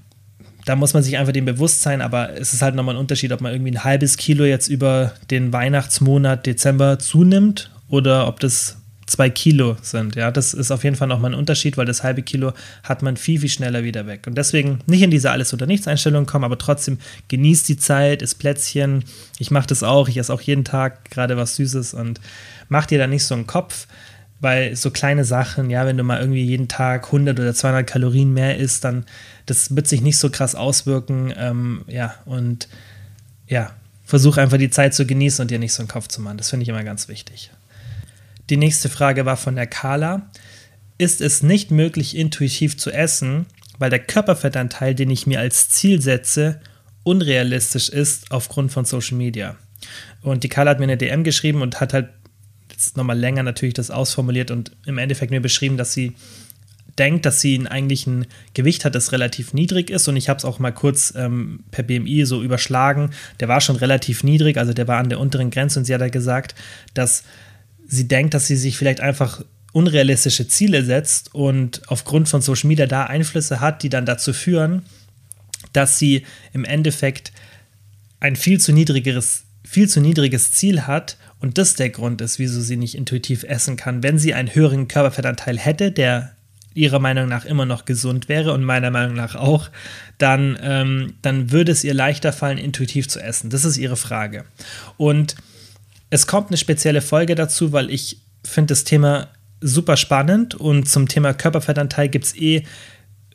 [0.65, 3.31] da muss man sich einfach dem bewusst sein, aber es ist halt nochmal ein Unterschied,
[3.31, 8.77] ob man irgendwie ein halbes Kilo jetzt über den Weihnachtsmonat Dezember zunimmt oder ob das
[9.05, 10.15] zwei Kilo sind.
[10.15, 13.17] Ja, das ist auf jeden Fall nochmal ein Unterschied, weil das halbe Kilo hat man
[13.17, 14.25] viel, viel schneller wieder weg.
[14.25, 18.39] Und deswegen nicht in diese Alles- oder Nichts-Einstellung kommen, aber trotzdem genießt die Zeit, isst
[18.39, 19.03] Plätzchen.
[19.37, 22.21] Ich mache das auch, ich esse auch jeden Tag gerade was Süßes und
[22.69, 23.87] mach dir da nicht so einen Kopf,
[24.39, 28.33] weil so kleine Sachen, ja, wenn du mal irgendwie jeden Tag 100 oder 200 Kalorien
[28.33, 29.05] mehr isst, dann
[29.45, 31.33] das wird sich nicht so krass auswirken.
[31.37, 32.69] Ähm, ja, und
[33.47, 33.71] ja,
[34.05, 36.37] versuch einfach die Zeit zu genießen und dir nicht so einen Kopf zu machen.
[36.37, 37.51] Das finde ich immer ganz wichtig.
[38.51, 40.29] Die nächste Frage war von der Carla.
[40.97, 43.45] Ist es nicht möglich, intuitiv zu essen,
[43.79, 46.59] weil der Körperfettanteil, den ich mir als Ziel setze,
[47.03, 49.55] unrealistisch ist aufgrund von Social Media?
[50.21, 52.09] Und die Carla hat mir eine DM geschrieben und hat halt
[52.69, 56.11] jetzt nochmal länger natürlich das ausformuliert und im Endeffekt mir beschrieben, dass sie
[56.99, 60.09] denkt, dass sie eigentlich ein Gewicht hat, das relativ niedrig ist.
[60.09, 63.11] Und ich habe es auch mal kurz ähm, per BMI so überschlagen.
[63.39, 65.79] Der war schon relativ niedrig, also der war an der unteren Grenze.
[65.79, 66.53] Und sie hat ja gesagt,
[66.93, 67.23] dass
[67.91, 72.87] sie denkt, dass sie sich vielleicht einfach unrealistische Ziele setzt und aufgrund von Social Media
[72.87, 74.83] da Einflüsse hat, die dann dazu führen,
[75.73, 77.31] dass sie im Endeffekt
[78.19, 82.61] ein viel zu niedrigeres, viel zu niedriges Ziel hat und das der Grund ist, wieso
[82.61, 84.03] sie nicht intuitiv essen kann.
[84.03, 86.35] Wenn sie einen höheren Körperfettanteil hätte, der
[86.73, 89.69] ihrer Meinung nach immer noch gesund wäre und meiner Meinung nach auch,
[90.17, 93.49] dann, ähm, dann würde es ihr leichter fallen, intuitiv zu essen.
[93.49, 94.45] Das ist ihre Frage.
[94.95, 95.35] Und
[96.11, 99.29] es kommt eine spezielle Folge dazu, weil ich finde das Thema
[99.61, 102.63] super spannend und zum Thema Körperfettanteil gibt es eh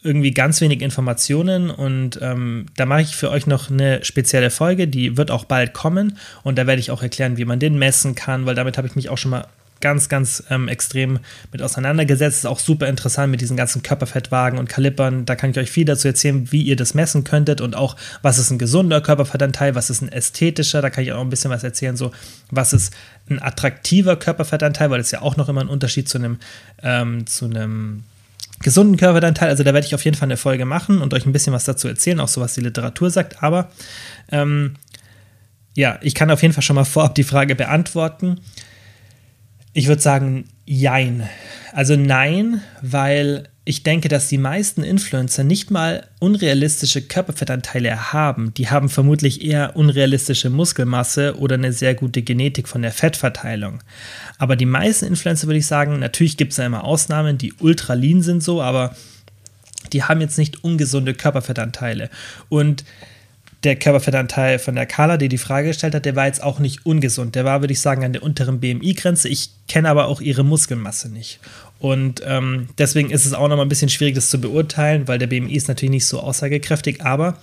[0.03, 4.87] irgendwie ganz wenig Informationen und ähm, da mache ich für euch noch eine spezielle Folge,
[4.87, 8.15] die wird auch bald kommen und da werde ich auch erklären, wie man den messen
[8.15, 9.47] kann, weil damit habe ich mich auch schon mal
[9.81, 11.19] ganz, ganz ähm, extrem
[11.53, 12.39] mit auseinandergesetzt.
[12.39, 15.27] Ist auch super interessant mit diesen ganzen Körperfettwagen und Kalippern.
[15.27, 18.39] Da kann ich euch viel dazu erzählen, wie ihr das messen könntet und auch, was
[18.39, 20.83] ist ein gesunder Körperfettanteil, was ist ein ästhetischer.
[20.83, 22.13] Da kann ich auch ein bisschen was erzählen, so
[22.51, 22.95] was ist
[23.29, 26.39] ein attraktiver Körperfettanteil, weil das ja auch noch immer ein Unterschied zu einem,
[26.83, 28.05] ähm, zu einem
[28.61, 29.49] gesunden Körperfettanteil.
[29.49, 31.65] Also da werde ich auf jeden Fall eine Folge machen und euch ein bisschen was
[31.65, 33.43] dazu erzählen, auch so was die Literatur sagt.
[33.43, 33.71] Aber
[34.31, 34.75] ähm,
[35.75, 38.41] ja, ich kann auf jeden Fall schon mal vorab die Frage beantworten.
[39.77, 41.29] Ich würde sagen, jein.
[41.75, 48.55] Also nein, weil ich denke, dass die meisten Influencer nicht mal unrealistische Körperfettanteile haben.
[48.55, 53.83] Die haben vermutlich eher unrealistische Muskelmasse oder eine sehr gute Genetik von der Fettverteilung.
[54.39, 57.93] Aber die meisten Influencer würde ich sagen, natürlich gibt es ja immer Ausnahmen, die ultra
[57.93, 58.97] lean sind so, aber
[59.93, 62.09] die haben jetzt nicht ungesunde Körperfettanteile.
[62.49, 62.83] Und
[63.65, 66.85] der Körperfettanteil von der Carla, die die Frage gestellt hat, der war jetzt auch nicht
[66.87, 67.35] ungesund.
[67.35, 69.29] Der war, würde ich sagen, an der unteren BMI-Grenze.
[69.29, 71.41] Ich kenne aber auch ihre Muskelmasse nicht.
[71.79, 75.19] Und ähm, deswegen ist es auch noch mal ein bisschen schwierig, das zu beurteilen, weil
[75.19, 77.03] der BMI ist natürlich nicht so aussagekräftig.
[77.03, 77.39] Aber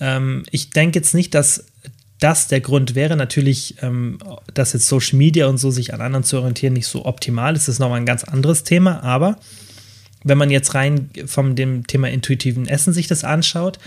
[0.00, 1.64] ähm, ich denke jetzt nicht, dass
[2.18, 3.16] das der Grund wäre.
[3.16, 4.18] Natürlich, ähm,
[4.54, 7.68] dass jetzt Social Media und so sich an anderen zu orientieren nicht so optimal ist,
[7.68, 9.02] ist nochmal ein ganz anderes Thema.
[9.02, 9.38] Aber
[10.24, 13.78] wenn man jetzt rein von dem Thema intuitiven Essen sich das anschaut,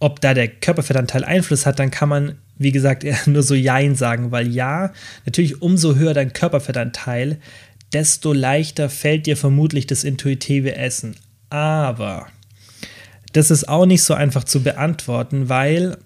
[0.00, 3.94] ob da der Körperfettanteil Einfluss hat, dann kann man, wie gesagt, eher nur so Jein
[3.94, 4.92] sagen, weil ja,
[5.26, 7.38] natürlich umso höher dein Körperfettanteil,
[7.92, 11.16] desto leichter fällt dir vermutlich das intuitive Essen.
[11.50, 12.26] Aber
[13.32, 15.96] das ist auch nicht so einfach zu beantworten, weil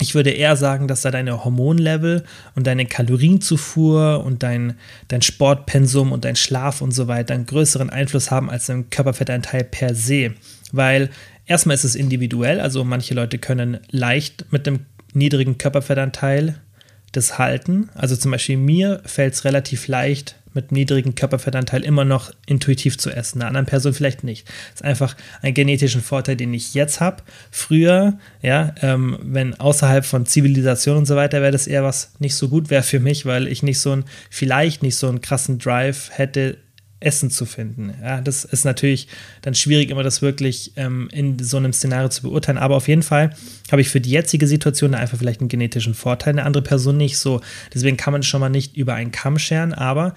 [0.00, 2.24] ich würde eher sagen, dass da deine Hormonlevel
[2.56, 4.74] und deine Kalorienzufuhr und dein,
[5.08, 9.62] dein Sportpensum und dein Schlaf und so weiter einen größeren Einfluss haben als dein Körperfettanteil
[9.64, 10.34] per se.
[10.72, 11.10] Weil
[11.46, 14.80] Erstmal ist es individuell, also manche Leute können leicht mit dem
[15.12, 16.60] niedrigen Körperfettanteil
[17.12, 17.90] das halten.
[17.94, 23.10] Also zum Beispiel mir fällt es relativ leicht, mit niedrigem Körperfettanteil immer noch intuitiv zu
[23.10, 23.40] essen.
[23.40, 24.46] Einer anderen Person vielleicht nicht.
[24.46, 27.22] Das ist einfach ein genetischen Vorteil, den ich jetzt habe.
[27.50, 32.36] Früher, ja, ähm, wenn außerhalb von Zivilisation und so weiter wäre das eher was nicht
[32.36, 35.58] so gut wäre für mich, weil ich nicht so ein, vielleicht nicht so einen krassen
[35.58, 36.56] Drive hätte,
[37.04, 37.94] Essen zu finden.
[38.02, 39.08] Ja, das ist natürlich
[39.42, 42.58] dann schwierig, immer das wirklich ähm, in so einem Szenario zu beurteilen.
[42.58, 43.34] Aber auf jeden Fall
[43.70, 47.18] habe ich für die jetzige Situation einfach vielleicht einen genetischen Vorteil, eine andere Person nicht
[47.18, 47.40] so.
[47.72, 49.72] Deswegen kann man schon mal nicht über einen Kamm scheren.
[49.74, 50.14] Aber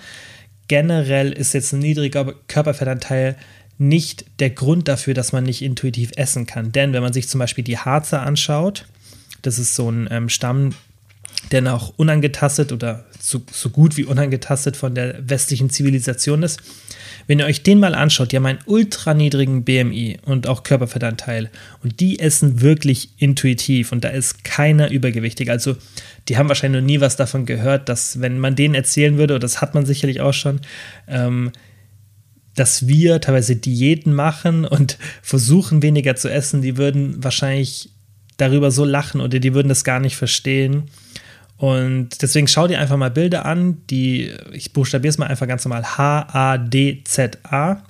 [0.67, 3.35] generell ist jetzt ein niedriger Körperfettanteil
[3.77, 6.71] nicht der Grund dafür, dass man nicht intuitiv essen kann.
[6.71, 8.85] Denn wenn man sich zum Beispiel die Harzer anschaut,
[9.43, 10.73] das ist so ein ähm, Stamm,
[11.51, 16.59] der noch unangetastet oder so, so gut wie unangetastet von der westlichen Zivilisation ist.
[17.25, 21.49] Wenn ihr euch den mal anschaut, die haben einen ultra niedrigen BMI und auch Körperfettanteil
[21.83, 25.49] und die essen wirklich intuitiv und da ist keiner übergewichtig.
[25.49, 25.75] Also
[26.27, 29.43] die haben wahrscheinlich noch nie was davon gehört, dass wenn man denen erzählen würde, und
[29.43, 30.61] das hat man sicherlich auch schon,
[31.07, 31.51] ähm,
[32.55, 37.91] dass wir teilweise Diäten machen und versuchen weniger zu essen, die würden wahrscheinlich
[38.37, 40.83] darüber so lachen oder die würden das gar nicht verstehen.
[41.57, 45.65] Und deswegen schau dir einfach mal Bilder an, die, ich buchstabiere es mal einfach ganz
[45.65, 47.81] normal, H-A-D-Z-A.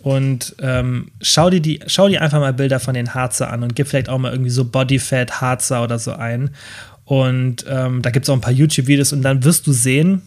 [0.00, 3.74] Und ähm, schau, dir die, schau dir einfach mal Bilder von den Harzer an und
[3.74, 6.50] gib vielleicht auch mal irgendwie so Bodyfat Harzer oder so ein.
[7.04, 10.22] Und ähm, da gibt es auch ein paar YouTube-Videos und dann wirst du sehen,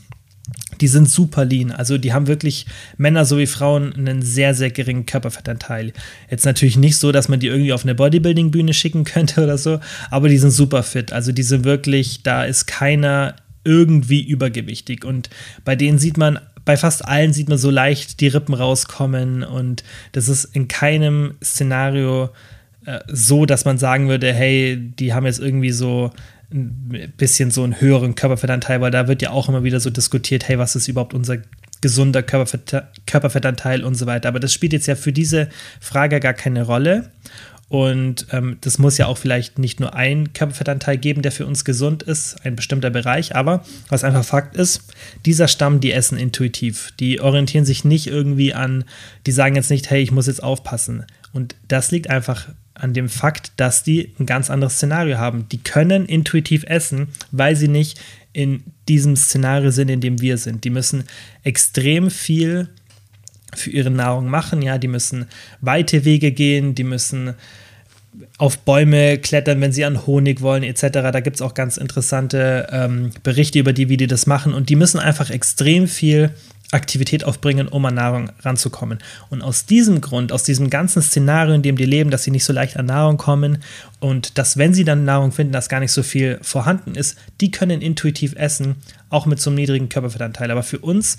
[0.82, 1.72] die sind super lean.
[1.72, 2.66] Also die haben wirklich
[2.98, 5.94] Männer sowie Frauen einen sehr, sehr geringen Körperfettanteil.
[6.30, 9.80] Jetzt natürlich nicht so, dass man die irgendwie auf eine Bodybuilding-Bühne schicken könnte oder so,
[10.10, 11.14] aber die sind super fit.
[11.14, 15.06] Also die sind wirklich, da ist keiner irgendwie übergewichtig.
[15.06, 15.30] Und
[15.64, 19.84] bei denen sieht man, bei fast allen sieht man so leicht die Rippen rauskommen und
[20.12, 22.30] das ist in keinem Szenario
[22.86, 26.12] äh, so, dass man sagen würde, hey, die haben jetzt irgendwie so
[26.54, 30.48] ein bisschen so einen höheren Körperfettanteil, weil da wird ja auch immer wieder so diskutiert,
[30.48, 31.38] hey, was ist überhaupt unser
[31.82, 34.30] gesunder Körperfett, Körperfettanteil und so weiter.
[34.30, 37.12] Aber das spielt jetzt ja für diese Frage gar keine Rolle.
[37.72, 41.64] Und ähm, das muss ja auch vielleicht nicht nur ein Körperfettanteil geben, der für uns
[41.64, 43.34] gesund ist, ein bestimmter Bereich.
[43.34, 44.94] Aber was einfach Fakt ist,
[45.26, 46.92] dieser Stamm, die essen intuitiv.
[47.00, 48.84] Die orientieren sich nicht irgendwie an,
[49.26, 51.06] die sagen jetzt nicht, hey, ich muss jetzt aufpassen.
[51.32, 55.48] Und das liegt einfach an dem Fakt, dass die ein ganz anderes Szenario haben.
[55.50, 58.00] Die können intuitiv essen, weil sie nicht
[58.34, 60.64] in diesem Szenario sind, in dem wir sind.
[60.64, 61.04] Die müssen
[61.44, 62.70] extrem viel
[63.54, 65.26] für ihre Nahrung machen, ja, die müssen
[65.60, 67.34] weite Wege gehen, die müssen
[68.38, 70.88] auf Bäume klettern, wenn sie an Honig wollen, etc.
[70.92, 74.54] Da gibt es auch ganz interessante ähm, Berichte über die, wie die das machen.
[74.54, 76.32] Und die müssen einfach extrem viel
[76.72, 79.00] Aktivität aufbringen, um an Nahrung ranzukommen.
[79.30, 82.46] Und aus diesem Grund, aus diesem ganzen Szenario, in dem die leben, dass sie nicht
[82.46, 83.60] so leicht an Nahrung kommen
[84.00, 87.52] und dass, wenn sie dann Nahrung finden, dass gar nicht so viel vorhanden ist, die
[87.52, 88.78] können intuitiv essen,
[89.10, 90.50] auch mit so einem niedrigen Körperfettanteil.
[90.50, 91.18] Aber für uns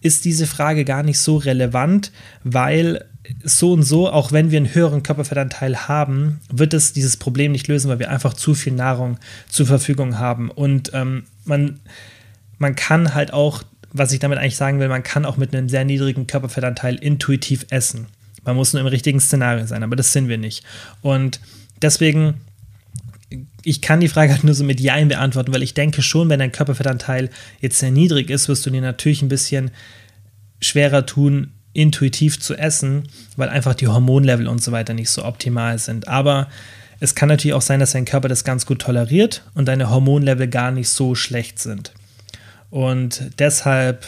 [0.00, 2.12] ist diese Frage gar nicht so relevant,
[2.44, 3.04] weil
[3.44, 7.68] so und so, auch wenn wir einen höheren Körperfettanteil haben, wird es dieses Problem nicht
[7.68, 10.50] lösen, weil wir einfach zu viel Nahrung zur Verfügung haben.
[10.50, 11.80] Und ähm, man,
[12.58, 15.68] man kann halt auch was ich damit eigentlich sagen will, man kann auch mit einem
[15.68, 18.06] sehr niedrigen Körperfettanteil intuitiv essen.
[18.44, 20.64] Man muss nur im richtigen Szenario sein, aber das sind wir nicht.
[21.02, 21.40] Und
[21.82, 22.34] deswegen,
[23.68, 26.38] ich kann die Frage halt nur so mit Ja beantworten, weil ich denke schon, wenn
[26.38, 27.28] dein Körperfettanteil
[27.60, 29.70] jetzt sehr niedrig ist, wirst du dir natürlich ein bisschen
[30.60, 35.78] schwerer tun, intuitiv zu essen, weil einfach die Hormonlevel und so weiter nicht so optimal
[35.78, 36.08] sind.
[36.08, 36.48] Aber
[36.98, 40.48] es kann natürlich auch sein, dass dein Körper das ganz gut toleriert und deine Hormonlevel
[40.48, 41.92] gar nicht so schlecht sind.
[42.70, 44.06] Und deshalb,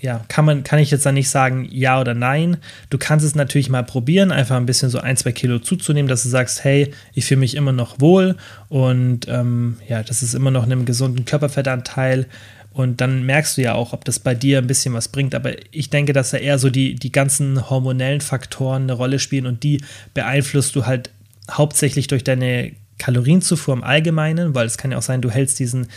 [0.00, 2.56] ja, kann man, kann ich jetzt dann nicht sagen ja oder nein.
[2.88, 6.22] Du kannst es natürlich mal probieren, einfach ein bisschen so ein, zwei Kilo zuzunehmen, dass
[6.22, 8.36] du sagst, hey, ich fühle mich immer noch wohl
[8.68, 12.26] und ähm, ja, das ist immer noch einem gesunden Körperfettanteil.
[12.72, 15.34] Und dann merkst du ja auch, ob das bei dir ein bisschen was bringt.
[15.34, 19.46] Aber ich denke, dass da eher so die, die ganzen hormonellen Faktoren eine Rolle spielen
[19.46, 19.82] und die
[20.14, 21.10] beeinflusst du halt
[21.50, 25.88] hauptsächlich durch deine Kalorienzufuhr im Allgemeinen, weil es kann ja auch sein, du hältst diesen,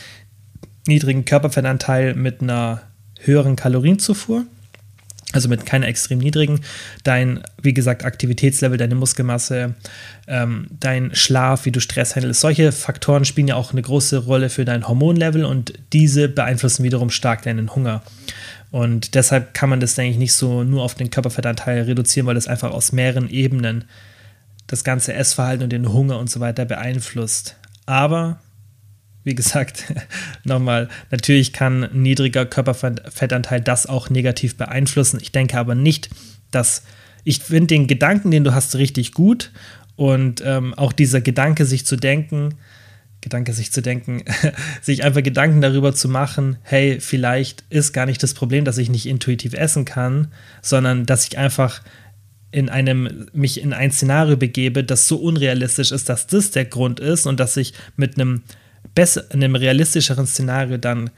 [0.88, 2.82] niedrigen Körperfettanteil mit einer
[3.26, 4.46] höheren Kalorienzufuhr,
[5.34, 6.62] also mit keiner extrem niedrigen,
[7.04, 9.74] dein, wie gesagt, Aktivitätslevel, deine Muskelmasse,
[10.28, 14.50] ähm, dein Schlaf, wie du Stress handelst, solche Faktoren spielen ja auch eine große Rolle
[14.50, 18.04] für dein Hormonlevel und diese beeinflussen wiederum stark deinen Hunger.
[18.72, 22.36] Und deshalb kann man das, denke ich, nicht so nur auf den Körperfettanteil reduzieren, weil
[22.36, 23.86] das einfach aus mehreren Ebenen
[24.68, 27.56] das ganze Essverhalten und den Hunger und so weiter beeinflusst.
[27.86, 28.40] Aber
[29.24, 29.94] wie gesagt,
[30.44, 35.20] nochmal, natürlich kann niedriger Körperfettanteil das auch negativ beeinflussen.
[35.22, 36.10] Ich denke aber nicht,
[36.52, 36.84] dass
[37.24, 39.52] ich finde den Gedanken, den du hast, richtig gut.
[39.96, 42.56] Und ähm, auch dieser Gedanke, sich zu denken,
[43.22, 44.24] Gedanke, sich zu denken,
[44.82, 48.90] sich einfach Gedanken darüber zu machen, hey, vielleicht ist gar nicht das Problem, dass ich
[48.90, 50.28] nicht intuitiv essen kann,
[50.62, 51.82] sondern dass ich einfach
[52.52, 57.00] in einem, mich in ein Szenario begebe, das so unrealistisch ist, dass das der Grund
[57.00, 58.44] ist und dass ich mit einem
[58.96, 61.10] besser, in einem realistischeren Szenario dann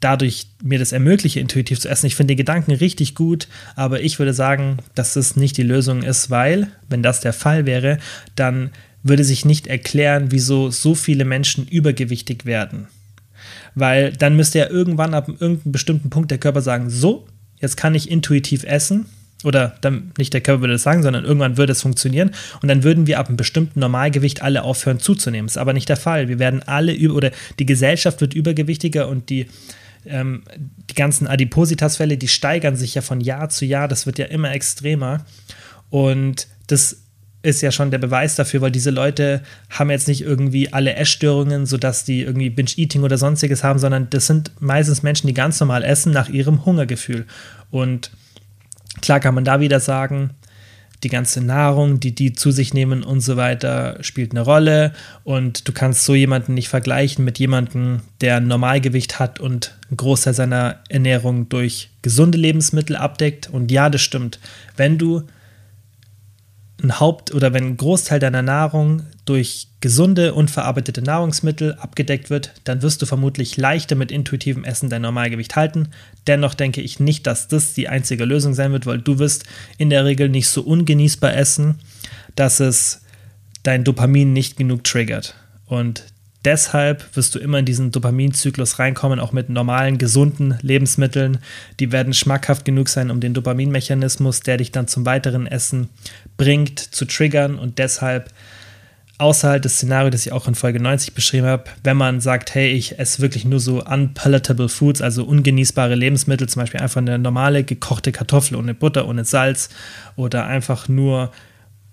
[0.00, 2.06] dadurch mir das ermögliche, intuitiv zu essen.
[2.06, 6.02] Ich finde den Gedanken richtig gut, aber ich würde sagen, dass es nicht die Lösung
[6.02, 7.98] ist, weil, wenn das der Fall wäre,
[8.36, 8.70] dann
[9.02, 12.88] würde sich nicht erklären, wieso so viele Menschen übergewichtig werden.
[13.74, 17.26] Weil dann müsste ja irgendwann ab irgendeinem bestimmten Punkt der Körper sagen, so,
[17.60, 19.06] jetzt kann ich intuitiv essen
[19.44, 22.30] oder dann nicht der Körper würde es sagen, sondern irgendwann würde es funktionieren
[22.62, 25.46] und dann würden wir ab einem bestimmten Normalgewicht alle aufhören zuzunehmen.
[25.46, 26.28] Das ist aber nicht der Fall.
[26.28, 29.46] Wir werden alle über oder die Gesellschaft wird übergewichtiger und die
[30.06, 30.42] ähm,
[30.90, 33.88] die ganzen Adipositas-Fälle, die steigern sich ja von Jahr zu Jahr.
[33.88, 35.24] Das wird ja immer extremer
[35.90, 37.04] und das
[37.44, 41.66] ist ja schon der Beweis dafür, weil diese Leute haben jetzt nicht irgendwie alle Essstörungen,
[41.66, 45.84] sodass die irgendwie Binge-Eating oder sonstiges haben, sondern das sind meistens Menschen, die ganz normal
[45.84, 47.26] essen nach ihrem Hungergefühl
[47.70, 48.10] und
[49.00, 50.30] Klar kann man da wieder sagen,
[51.04, 54.92] die ganze Nahrung, die die zu sich nehmen und so weiter, spielt eine Rolle.
[55.22, 59.98] Und du kannst so jemanden nicht vergleichen mit jemandem, der ein Normalgewicht hat und einen
[59.98, 63.50] Großteil seiner Ernährung durch gesunde Lebensmittel abdeckt.
[63.50, 64.40] Und ja, das stimmt.
[64.76, 65.24] Wenn du
[66.82, 72.82] ein Haupt- oder wenn ein Großteil deiner Nahrung durch gesunde, unverarbeitete Nahrungsmittel abgedeckt wird, dann
[72.82, 75.88] wirst du vermutlich leichter mit intuitivem Essen dein Normalgewicht halten.
[76.26, 79.44] Dennoch denke ich nicht, dass das die einzige Lösung sein wird, weil du wirst
[79.78, 81.76] in der Regel nicht so ungenießbar essen,
[82.34, 83.02] dass es
[83.62, 85.34] dein Dopamin nicht genug triggert.
[85.66, 86.04] Und
[86.44, 91.38] deshalb wirst du immer in diesen Dopaminzyklus reinkommen, auch mit normalen, gesunden Lebensmitteln.
[91.80, 95.88] Die werden schmackhaft genug sein, um den Dopaminmechanismus, der dich dann zum weiteren Essen
[96.36, 97.58] bringt, zu triggern.
[97.58, 98.30] Und deshalb
[99.18, 102.72] außerhalb des Szenarios, das ich auch in Folge 90 beschrieben habe, wenn man sagt, hey,
[102.72, 107.64] ich esse wirklich nur so unpalatable Foods, also ungenießbare Lebensmittel, zum Beispiel einfach eine normale
[107.64, 109.68] gekochte Kartoffel ohne Butter, ohne Salz
[110.16, 111.30] oder einfach nur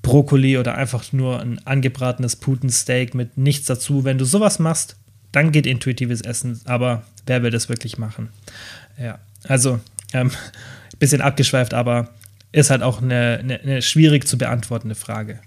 [0.02, 4.04] Brokkoli oder einfach nur ein angebratenes Putensteak mit nichts dazu.
[4.04, 4.96] Wenn du sowas machst,
[5.32, 6.60] dann geht intuitives Essen.
[6.66, 8.30] Aber wer will das wirklich machen?
[8.98, 9.80] Ja, also
[10.14, 10.32] ähm,
[11.00, 12.10] bisschen abgeschweift, aber
[12.52, 15.40] ist halt auch eine, eine, eine schwierig zu beantwortende Frage.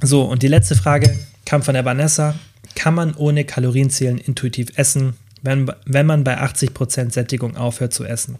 [0.00, 2.34] So, und die letzte Frage kam von der Vanessa.
[2.74, 8.38] Kann man ohne Kalorienzählen intuitiv essen, wenn, wenn man bei 80% Sättigung aufhört zu essen?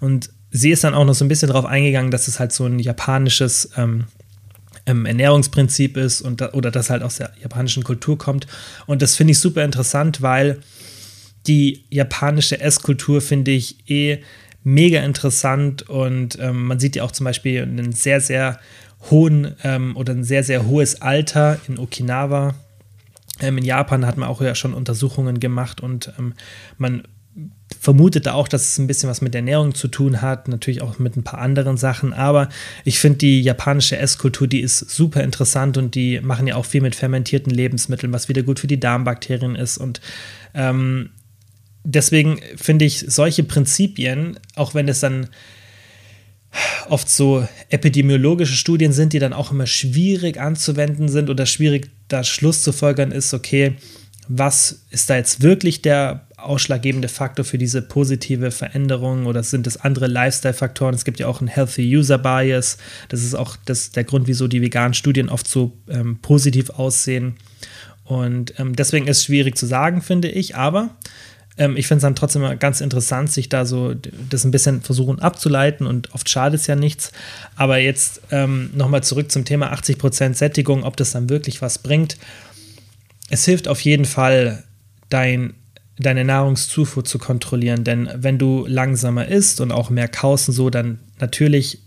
[0.00, 2.64] Und sie ist dann auch noch so ein bisschen darauf eingegangen, dass es halt so
[2.64, 4.04] ein japanisches ähm,
[4.86, 8.46] ähm, Ernährungsprinzip ist und da, oder das halt aus der japanischen Kultur kommt.
[8.86, 10.60] Und das finde ich super interessant, weil
[11.46, 14.22] die japanische Esskultur finde ich eh
[14.64, 18.58] mega interessant und ähm, man sieht ja auch zum Beispiel einen sehr, sehr
[19.10, 22.54] hohen ähm, oder ein sehr, sehr hohes Alter in Okinawa.
[23.40, 26.34] Ähm, in Japan hat man auch ja schon Untersuchungen gemacht und ähm,
[26.76, 27.04] man
[27.80, 31.16] vermutete auch, dass es ein bisschen was mit Ernährung zu tun hat, natürlich auch mit
[31.16, 32.48] ein paar anderen Sachen, aber
[32.84, 36.80] ich finde die japanische Esskultur, die ist super interessant und die machen ja auch viel
[36.80, 40.00] mit fermentierten Lebensmitteln, was wieder gut für die Darmbakterien ist und
[40.54, 41.10] ähm,
[41.84, 45.28] deswegen finde ich solche Prinzipien, auch wenn es dann
[46.88, 52.24] oft so epidemiologische Studien sind, die dann auch immer schwierig anzuwenden sind oder schwierig da
[52.24, 53.74] Schluss zu folgern ist, okay,
[54.28, 59.76] was ist da jetzt wirklich der ausschlaggebende Faktor für diese positive Veränderung oder sind es
[59.76, 60.94] andere Lifestyle-Faktoren?
[60.94, 62.78] Es gibt ja auch einen Healthy User Bias.
[63.08, 67.36] Das ist auch das, der Grund, wieso die veganen Studien oft so ähm, positiv aussehen.
[68.04, 70.56] Und ähm, deswegen ist es schwierig zu sagen, finde ich.
[70.56, 70.96] Aber
[71.58, 75.18] ähm, ich finde es dann trotzdem ganz interessant, sich da so das ein bisschen versuchen
[75.18, 77.12] abzuleiten und oft schadet es ja nichts.
[77.56, 82.16] Aber jetzt ähm, nochmal zurück zum Thema 80% Sättigung, ob das dann wirklich was bringt.
[83.28, 84.64] Es hilft auf jeden Fall,
[85.10, 85.54] dein
[85.98, 87.84] deine Nahrungszufuhr zu kontrollieren.
[87.84, 91.80] Denn wenn du langsamer isst und auch mehr kaust und so, dann natürlich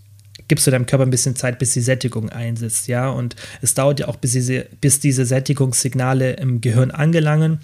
[0.48, 3.08] gibst du deinem Körper ein bisschen Zeit, bis die Sättigung einsetzt, ja.
[3.08, 7.60] Und es dauert ja auch, bis diese, bis diese Sättigungssignale im Gehirn angelangen.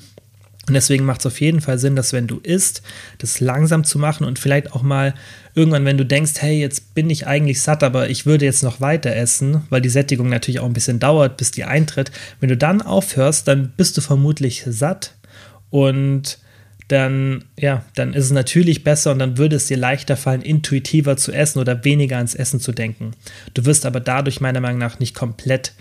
[0.66, 2.82] Und deswegen macht es auf jeden Fall Sinn, dass wenn du isst,
[3.18, 5.14] das langsam zu machen und vielleicht auch mal
[5.54, 8.80] irgendwann, wenn du denkst, hey, jetzt bin ich eigentlich satt, aber ich würde jetzt noch
[8.80, 12.10] weiter essen, weil die Sättigung natürlich auch ein bisschen dauert, bis die eintritt.
[12.40, 15.14] Wenn du dann aufhörst, dann bist du vermutlich satt
[15.70, 16.38] und
[16.88, 21.18] dann, ja, dann ist es natürlich besser und dann würde es dir leichter fallen, intuitiver
[21.18, 23.12] zu essen oder weniger ans Essen zu denken.
[23.52, 25.74] Du wirst aber dadurch meiner Meinung nach nicht komplett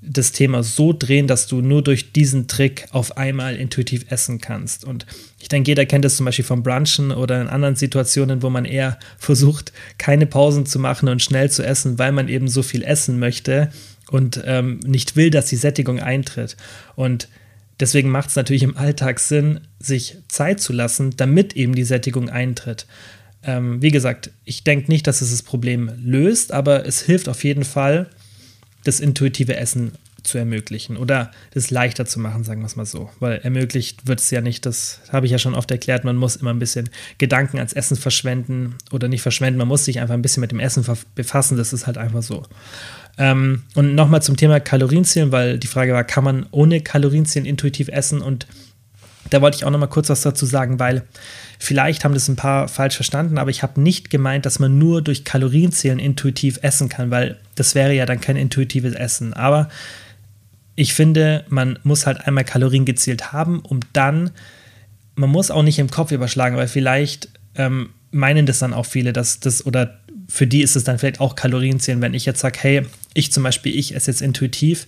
[0.00, 4.84] das Thema so drehen, dass du nur durch diesen Trick auf einmal intuitiv essen kannst.
[4.84, 5.06] Und
[5.40, 8.64] ich denke, jeder kennt das zum Beispiel vom Brunchen oder in anderen Situationen, wo man
[8.64, 12.82] eher versucht, keine Pausen zu machen und schnell zu essen, weil man eben so viel
[12.82, 13.70] essen möchte
[14.10, 16.56] und ähm, nicht will, dass die Sättigung eintritt.
[16.94, 17.28] Und
[17.80, 22.30] Deswegen macht es natürlich im Alltag Sinn, sich Zeit zu lassen, damit eben die Sättigung
[22.30, 22.86] eintritt.
[23.42, 27.44] Ähm, wie gesagt, ich denke nicht, dass es das Problem löst, aber es hilft auf
[27.44, 28.08] jeden Fall,
[28.84, 29.92] das intuitive Essen
[30.26, 33.10] zu ermöglichen oder das leichter zu machen, sagen wir es mal so.
[33.20, 36.36] Weil ermöglicht wird es ja nicht, das habe ich ja schon oft erklärt, man muss
[36.36, 40.22] immer ein bisschen Gedanken ans Essen verschwenden oder nicht verschwenden, man muss sich einfach ein
[40.22, 40.84] bisschen mit dem Essen
[41.14, 42.44] befassen, das ist halt einfach so.
[43.18, 47.88] Ähm, und nochmal zum Thema Kalorienzählen, weil die Frage war, kann man ohne Kalorienzählen intuitiv
[47.88, 48.20] essen?
[48.20, 48.46] Und
[49.30, 51.02] da wollte ich auch nochmal kurz was dazu sagen, weil
[51.58, 55.02] vielleicht haben das ein paar falsch verstanden, aber ich habe nicht gemeint, dass man nur
[55.02, 59.32] durch Kalorienzählen intuitiv essen kann, weil das wäre ja dann kein intuitives Essen.
[59.32, 59.68] Aber
[60.74, 64.30] ich finde, man muss halt einmal Kalorien gezielt haben, um dann,
[65.14, 69.12] man muss auch nicht im Kopf überschlagen, weil vielleicht ähm, meinen das dann auch viele,
[69.12, 72.58] dass das oder für die ist es dann vielleicht auch Kalorienzählen, wenn ich jetzt sage,
[72.60, 72.82] hey,
[73.14, 74.86] ich zum Beispiel, ich esse jetzt intuitiv,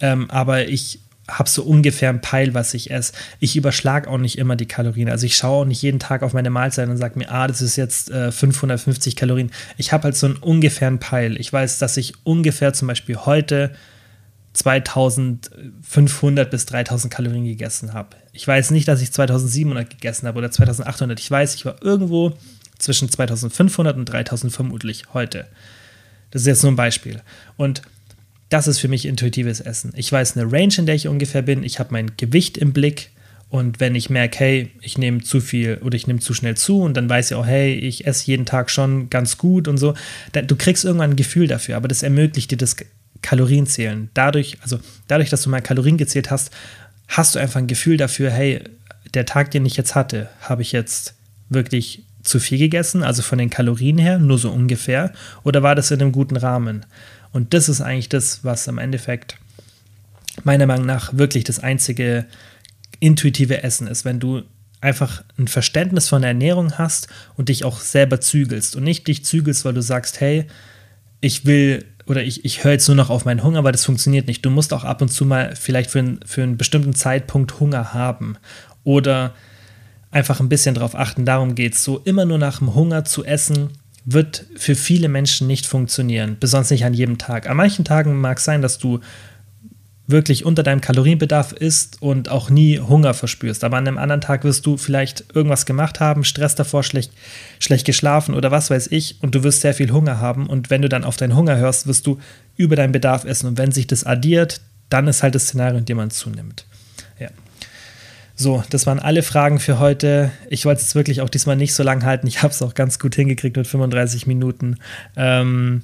[0.00, 3.14] ähm, aber ich habe so ungefähr einen Peil, was ich esse.
[3.40, 5.08] Ich überschlage auch nicht immer die Kalorien.
[5.08, 7.62] Also ich schaue auch nicht jeden Tag auf meine Mahlzeit und sage mir, ah, das
[7.62, 9.50] ist jetzt äh, 550 Kalorien.
[9.78, 11.40] Ich habe halt so einen ungefähren Peil.
[11.40, 13.72] Ich weiß, dass ich ungefähr zum Beispiel heute
[14.52, 18.16] 2500 bis 3000 Kalorien gegessen habe.
[18.32, 21.18] Ich weiß nicht, dass ich 2700 gegessen habe oder 2800.
[21.18, 22.34] Ich weiß, ich war irgendwo
[22.78, 25.46] zwischen 2500 und 3000 vermutlich heute.
[26.30, 27.20] Das ist jetzt nur ein Beispiel.
[27.56, 27.82] Und
[28.48, 29.92] das ist für mich intuitives Essen.
[29.96, 31.62] Ich weiß eine Range, in der ich ungefähr bin.
[31.62, 33.10] Ich habe mein Gewicht im Blick.
[33.48, 36.82] Und wenn ich merke, hey, ich nehme zu viel oder ich nehme zu schnell zu
[36.82, 39.94] und dann weiß ich auch, hey, ich esse jeden Tag schon ganz gut und so,
[40.32, 42.74] dann, du kriegst irgendwann ein Gefühl dafür, aber das ermöglicht dir das
[43.22, 44.10] Kalorienzählen.
[44.12, 46.50] Dadurch, also dadurch, dass du mal Kalorien gezählt hast,
[47.06, 48.60] hast du einfach ein Gefühl dafür, hey,
[49.14, 51.14] der Tag, den ich jetzt hatte, habe ich jetzt
[51.48, 55.12] wirklich zu viel gegessen, also von den Kalorien her, nur so ungefähr,
[55.42, 56.86] oder war das in einem guten Rahmen?
[57.32, 59.38] Und das ist eigentlich das, was im Endeffekt
[60.42, 62.26] meiner Meinung nach wirklich das einzige
[63.00, 64.42] intuitive Essen ist, wenn du
[64.80, 69.24] einfach ein Verständnis von der Ernährung hast und dich auch selber zügelst und nicht dich
[69.24, 70.46] zügelst, weil du sagst, hey,
[71.20, 74.26] ich will oder ich, ich höre jetzt nur noch auf meinen Hunger, weil das funktioniert
[74.26, 74.44] nicht.
[74.44, 77.94] Du musst auch ab und zu mal vielleicht für, ein, für einen bestimmten Zeitpunkt Hunger
[77.94, 78.36] haben
[78.84, 79.34] oder
[80.14, 81.24] einfach ein bisschen darauf achten.
[81.24, 81.84] Darum geht es.
[81.84, 83.70] So immer nur nach dem Hunger zu essen,
[84.04, 87.48] wird für viele Menschen nicht funktionieren, besonders nicht an jedem Tag.
[87.48, 89.00] An manchen Tagen mag es sein, dass du
[90.06, 93.64] wirklich unter deinem Kalorienbedarf isst und auch nie Hunger verspürst.
[93.64, 97.12] Aber an einem anderen Tag wirst du vielleicht irgendwas gemacht haben, Stress davor, schlecht,
[97.58, 100.46] schlecht geschlafen oder was weiß ich, und du wirst sehr viel Hunger haben.
[100.46, 102.18] Und wenn du dann auf deinen Hunger hörst, wirst du
[102.56, 103.46] über deinen Bedarf essen.
[103.46, 104.60] Und wenn sich das addiert,
[104.90, 106.66] dann ist halt das Szenario, in dem man zunimmt.
[108.36, 110.32] So, das waren alle Fragen für heute.
[110.50, 112.26] Ich wollte es wirklich auch diesmal nicht so lang halten.
[112.26, 114.78] Ich habe es auch ganz gut hingekriegt mit 35 Minuten.
[115.16, 115.82] Ähm,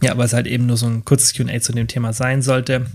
[0.00, 2.86] ja, weil es halt eben nur so ein kurzes QA zu dem Thema sein sollte.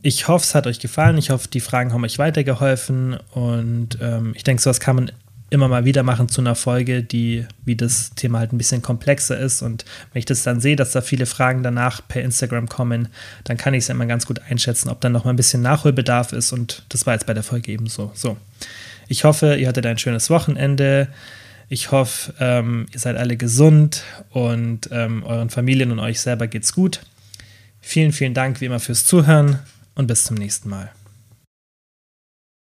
[0.00, 1.18] Ich hoffe, es hat euch gefallen.
[1.18, 3.18] Ich hoffe, die Fragen haben euch weitergeholfen.
[3.32, 5.12] Und ähm, ich denke, sowas kann man
[5.50, 9.38] immer mal wieder machen zu einer Folge, die, wie das Thema halt ein bisschen komplexer
[9.38, 9.62] ist.
[9.62, 13.08] Und wenn ich das dann sehe, dass da viele Fragen danach per Instagram kommen,
[13.44, 16.32] dann kann ich es immer ganz gut einschätzen, ob dann noch mal ein bisschen Nachholbedarf
[16.32, 16.52] ist.
[16.52, 18.10] Und das war jetzt bei der Folge eben so.
[18.14, 18.36] So.
[19.08, 21.08] Ich hoffe, ihr hattet ein schönes Wochenende.
[21.70, 26.72] Ich hoffe, ähm, ihr seid alle gesund und ähm, euren Familien und euch selber geht's
[26.72, 27.00] gut.
[27.80, 29.58] Vielen, vielen Dank wie immer fürs Zuhören
[29.94, 30.90] und bis zum nächsten Mal.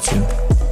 [0.00, 0.69] dafür.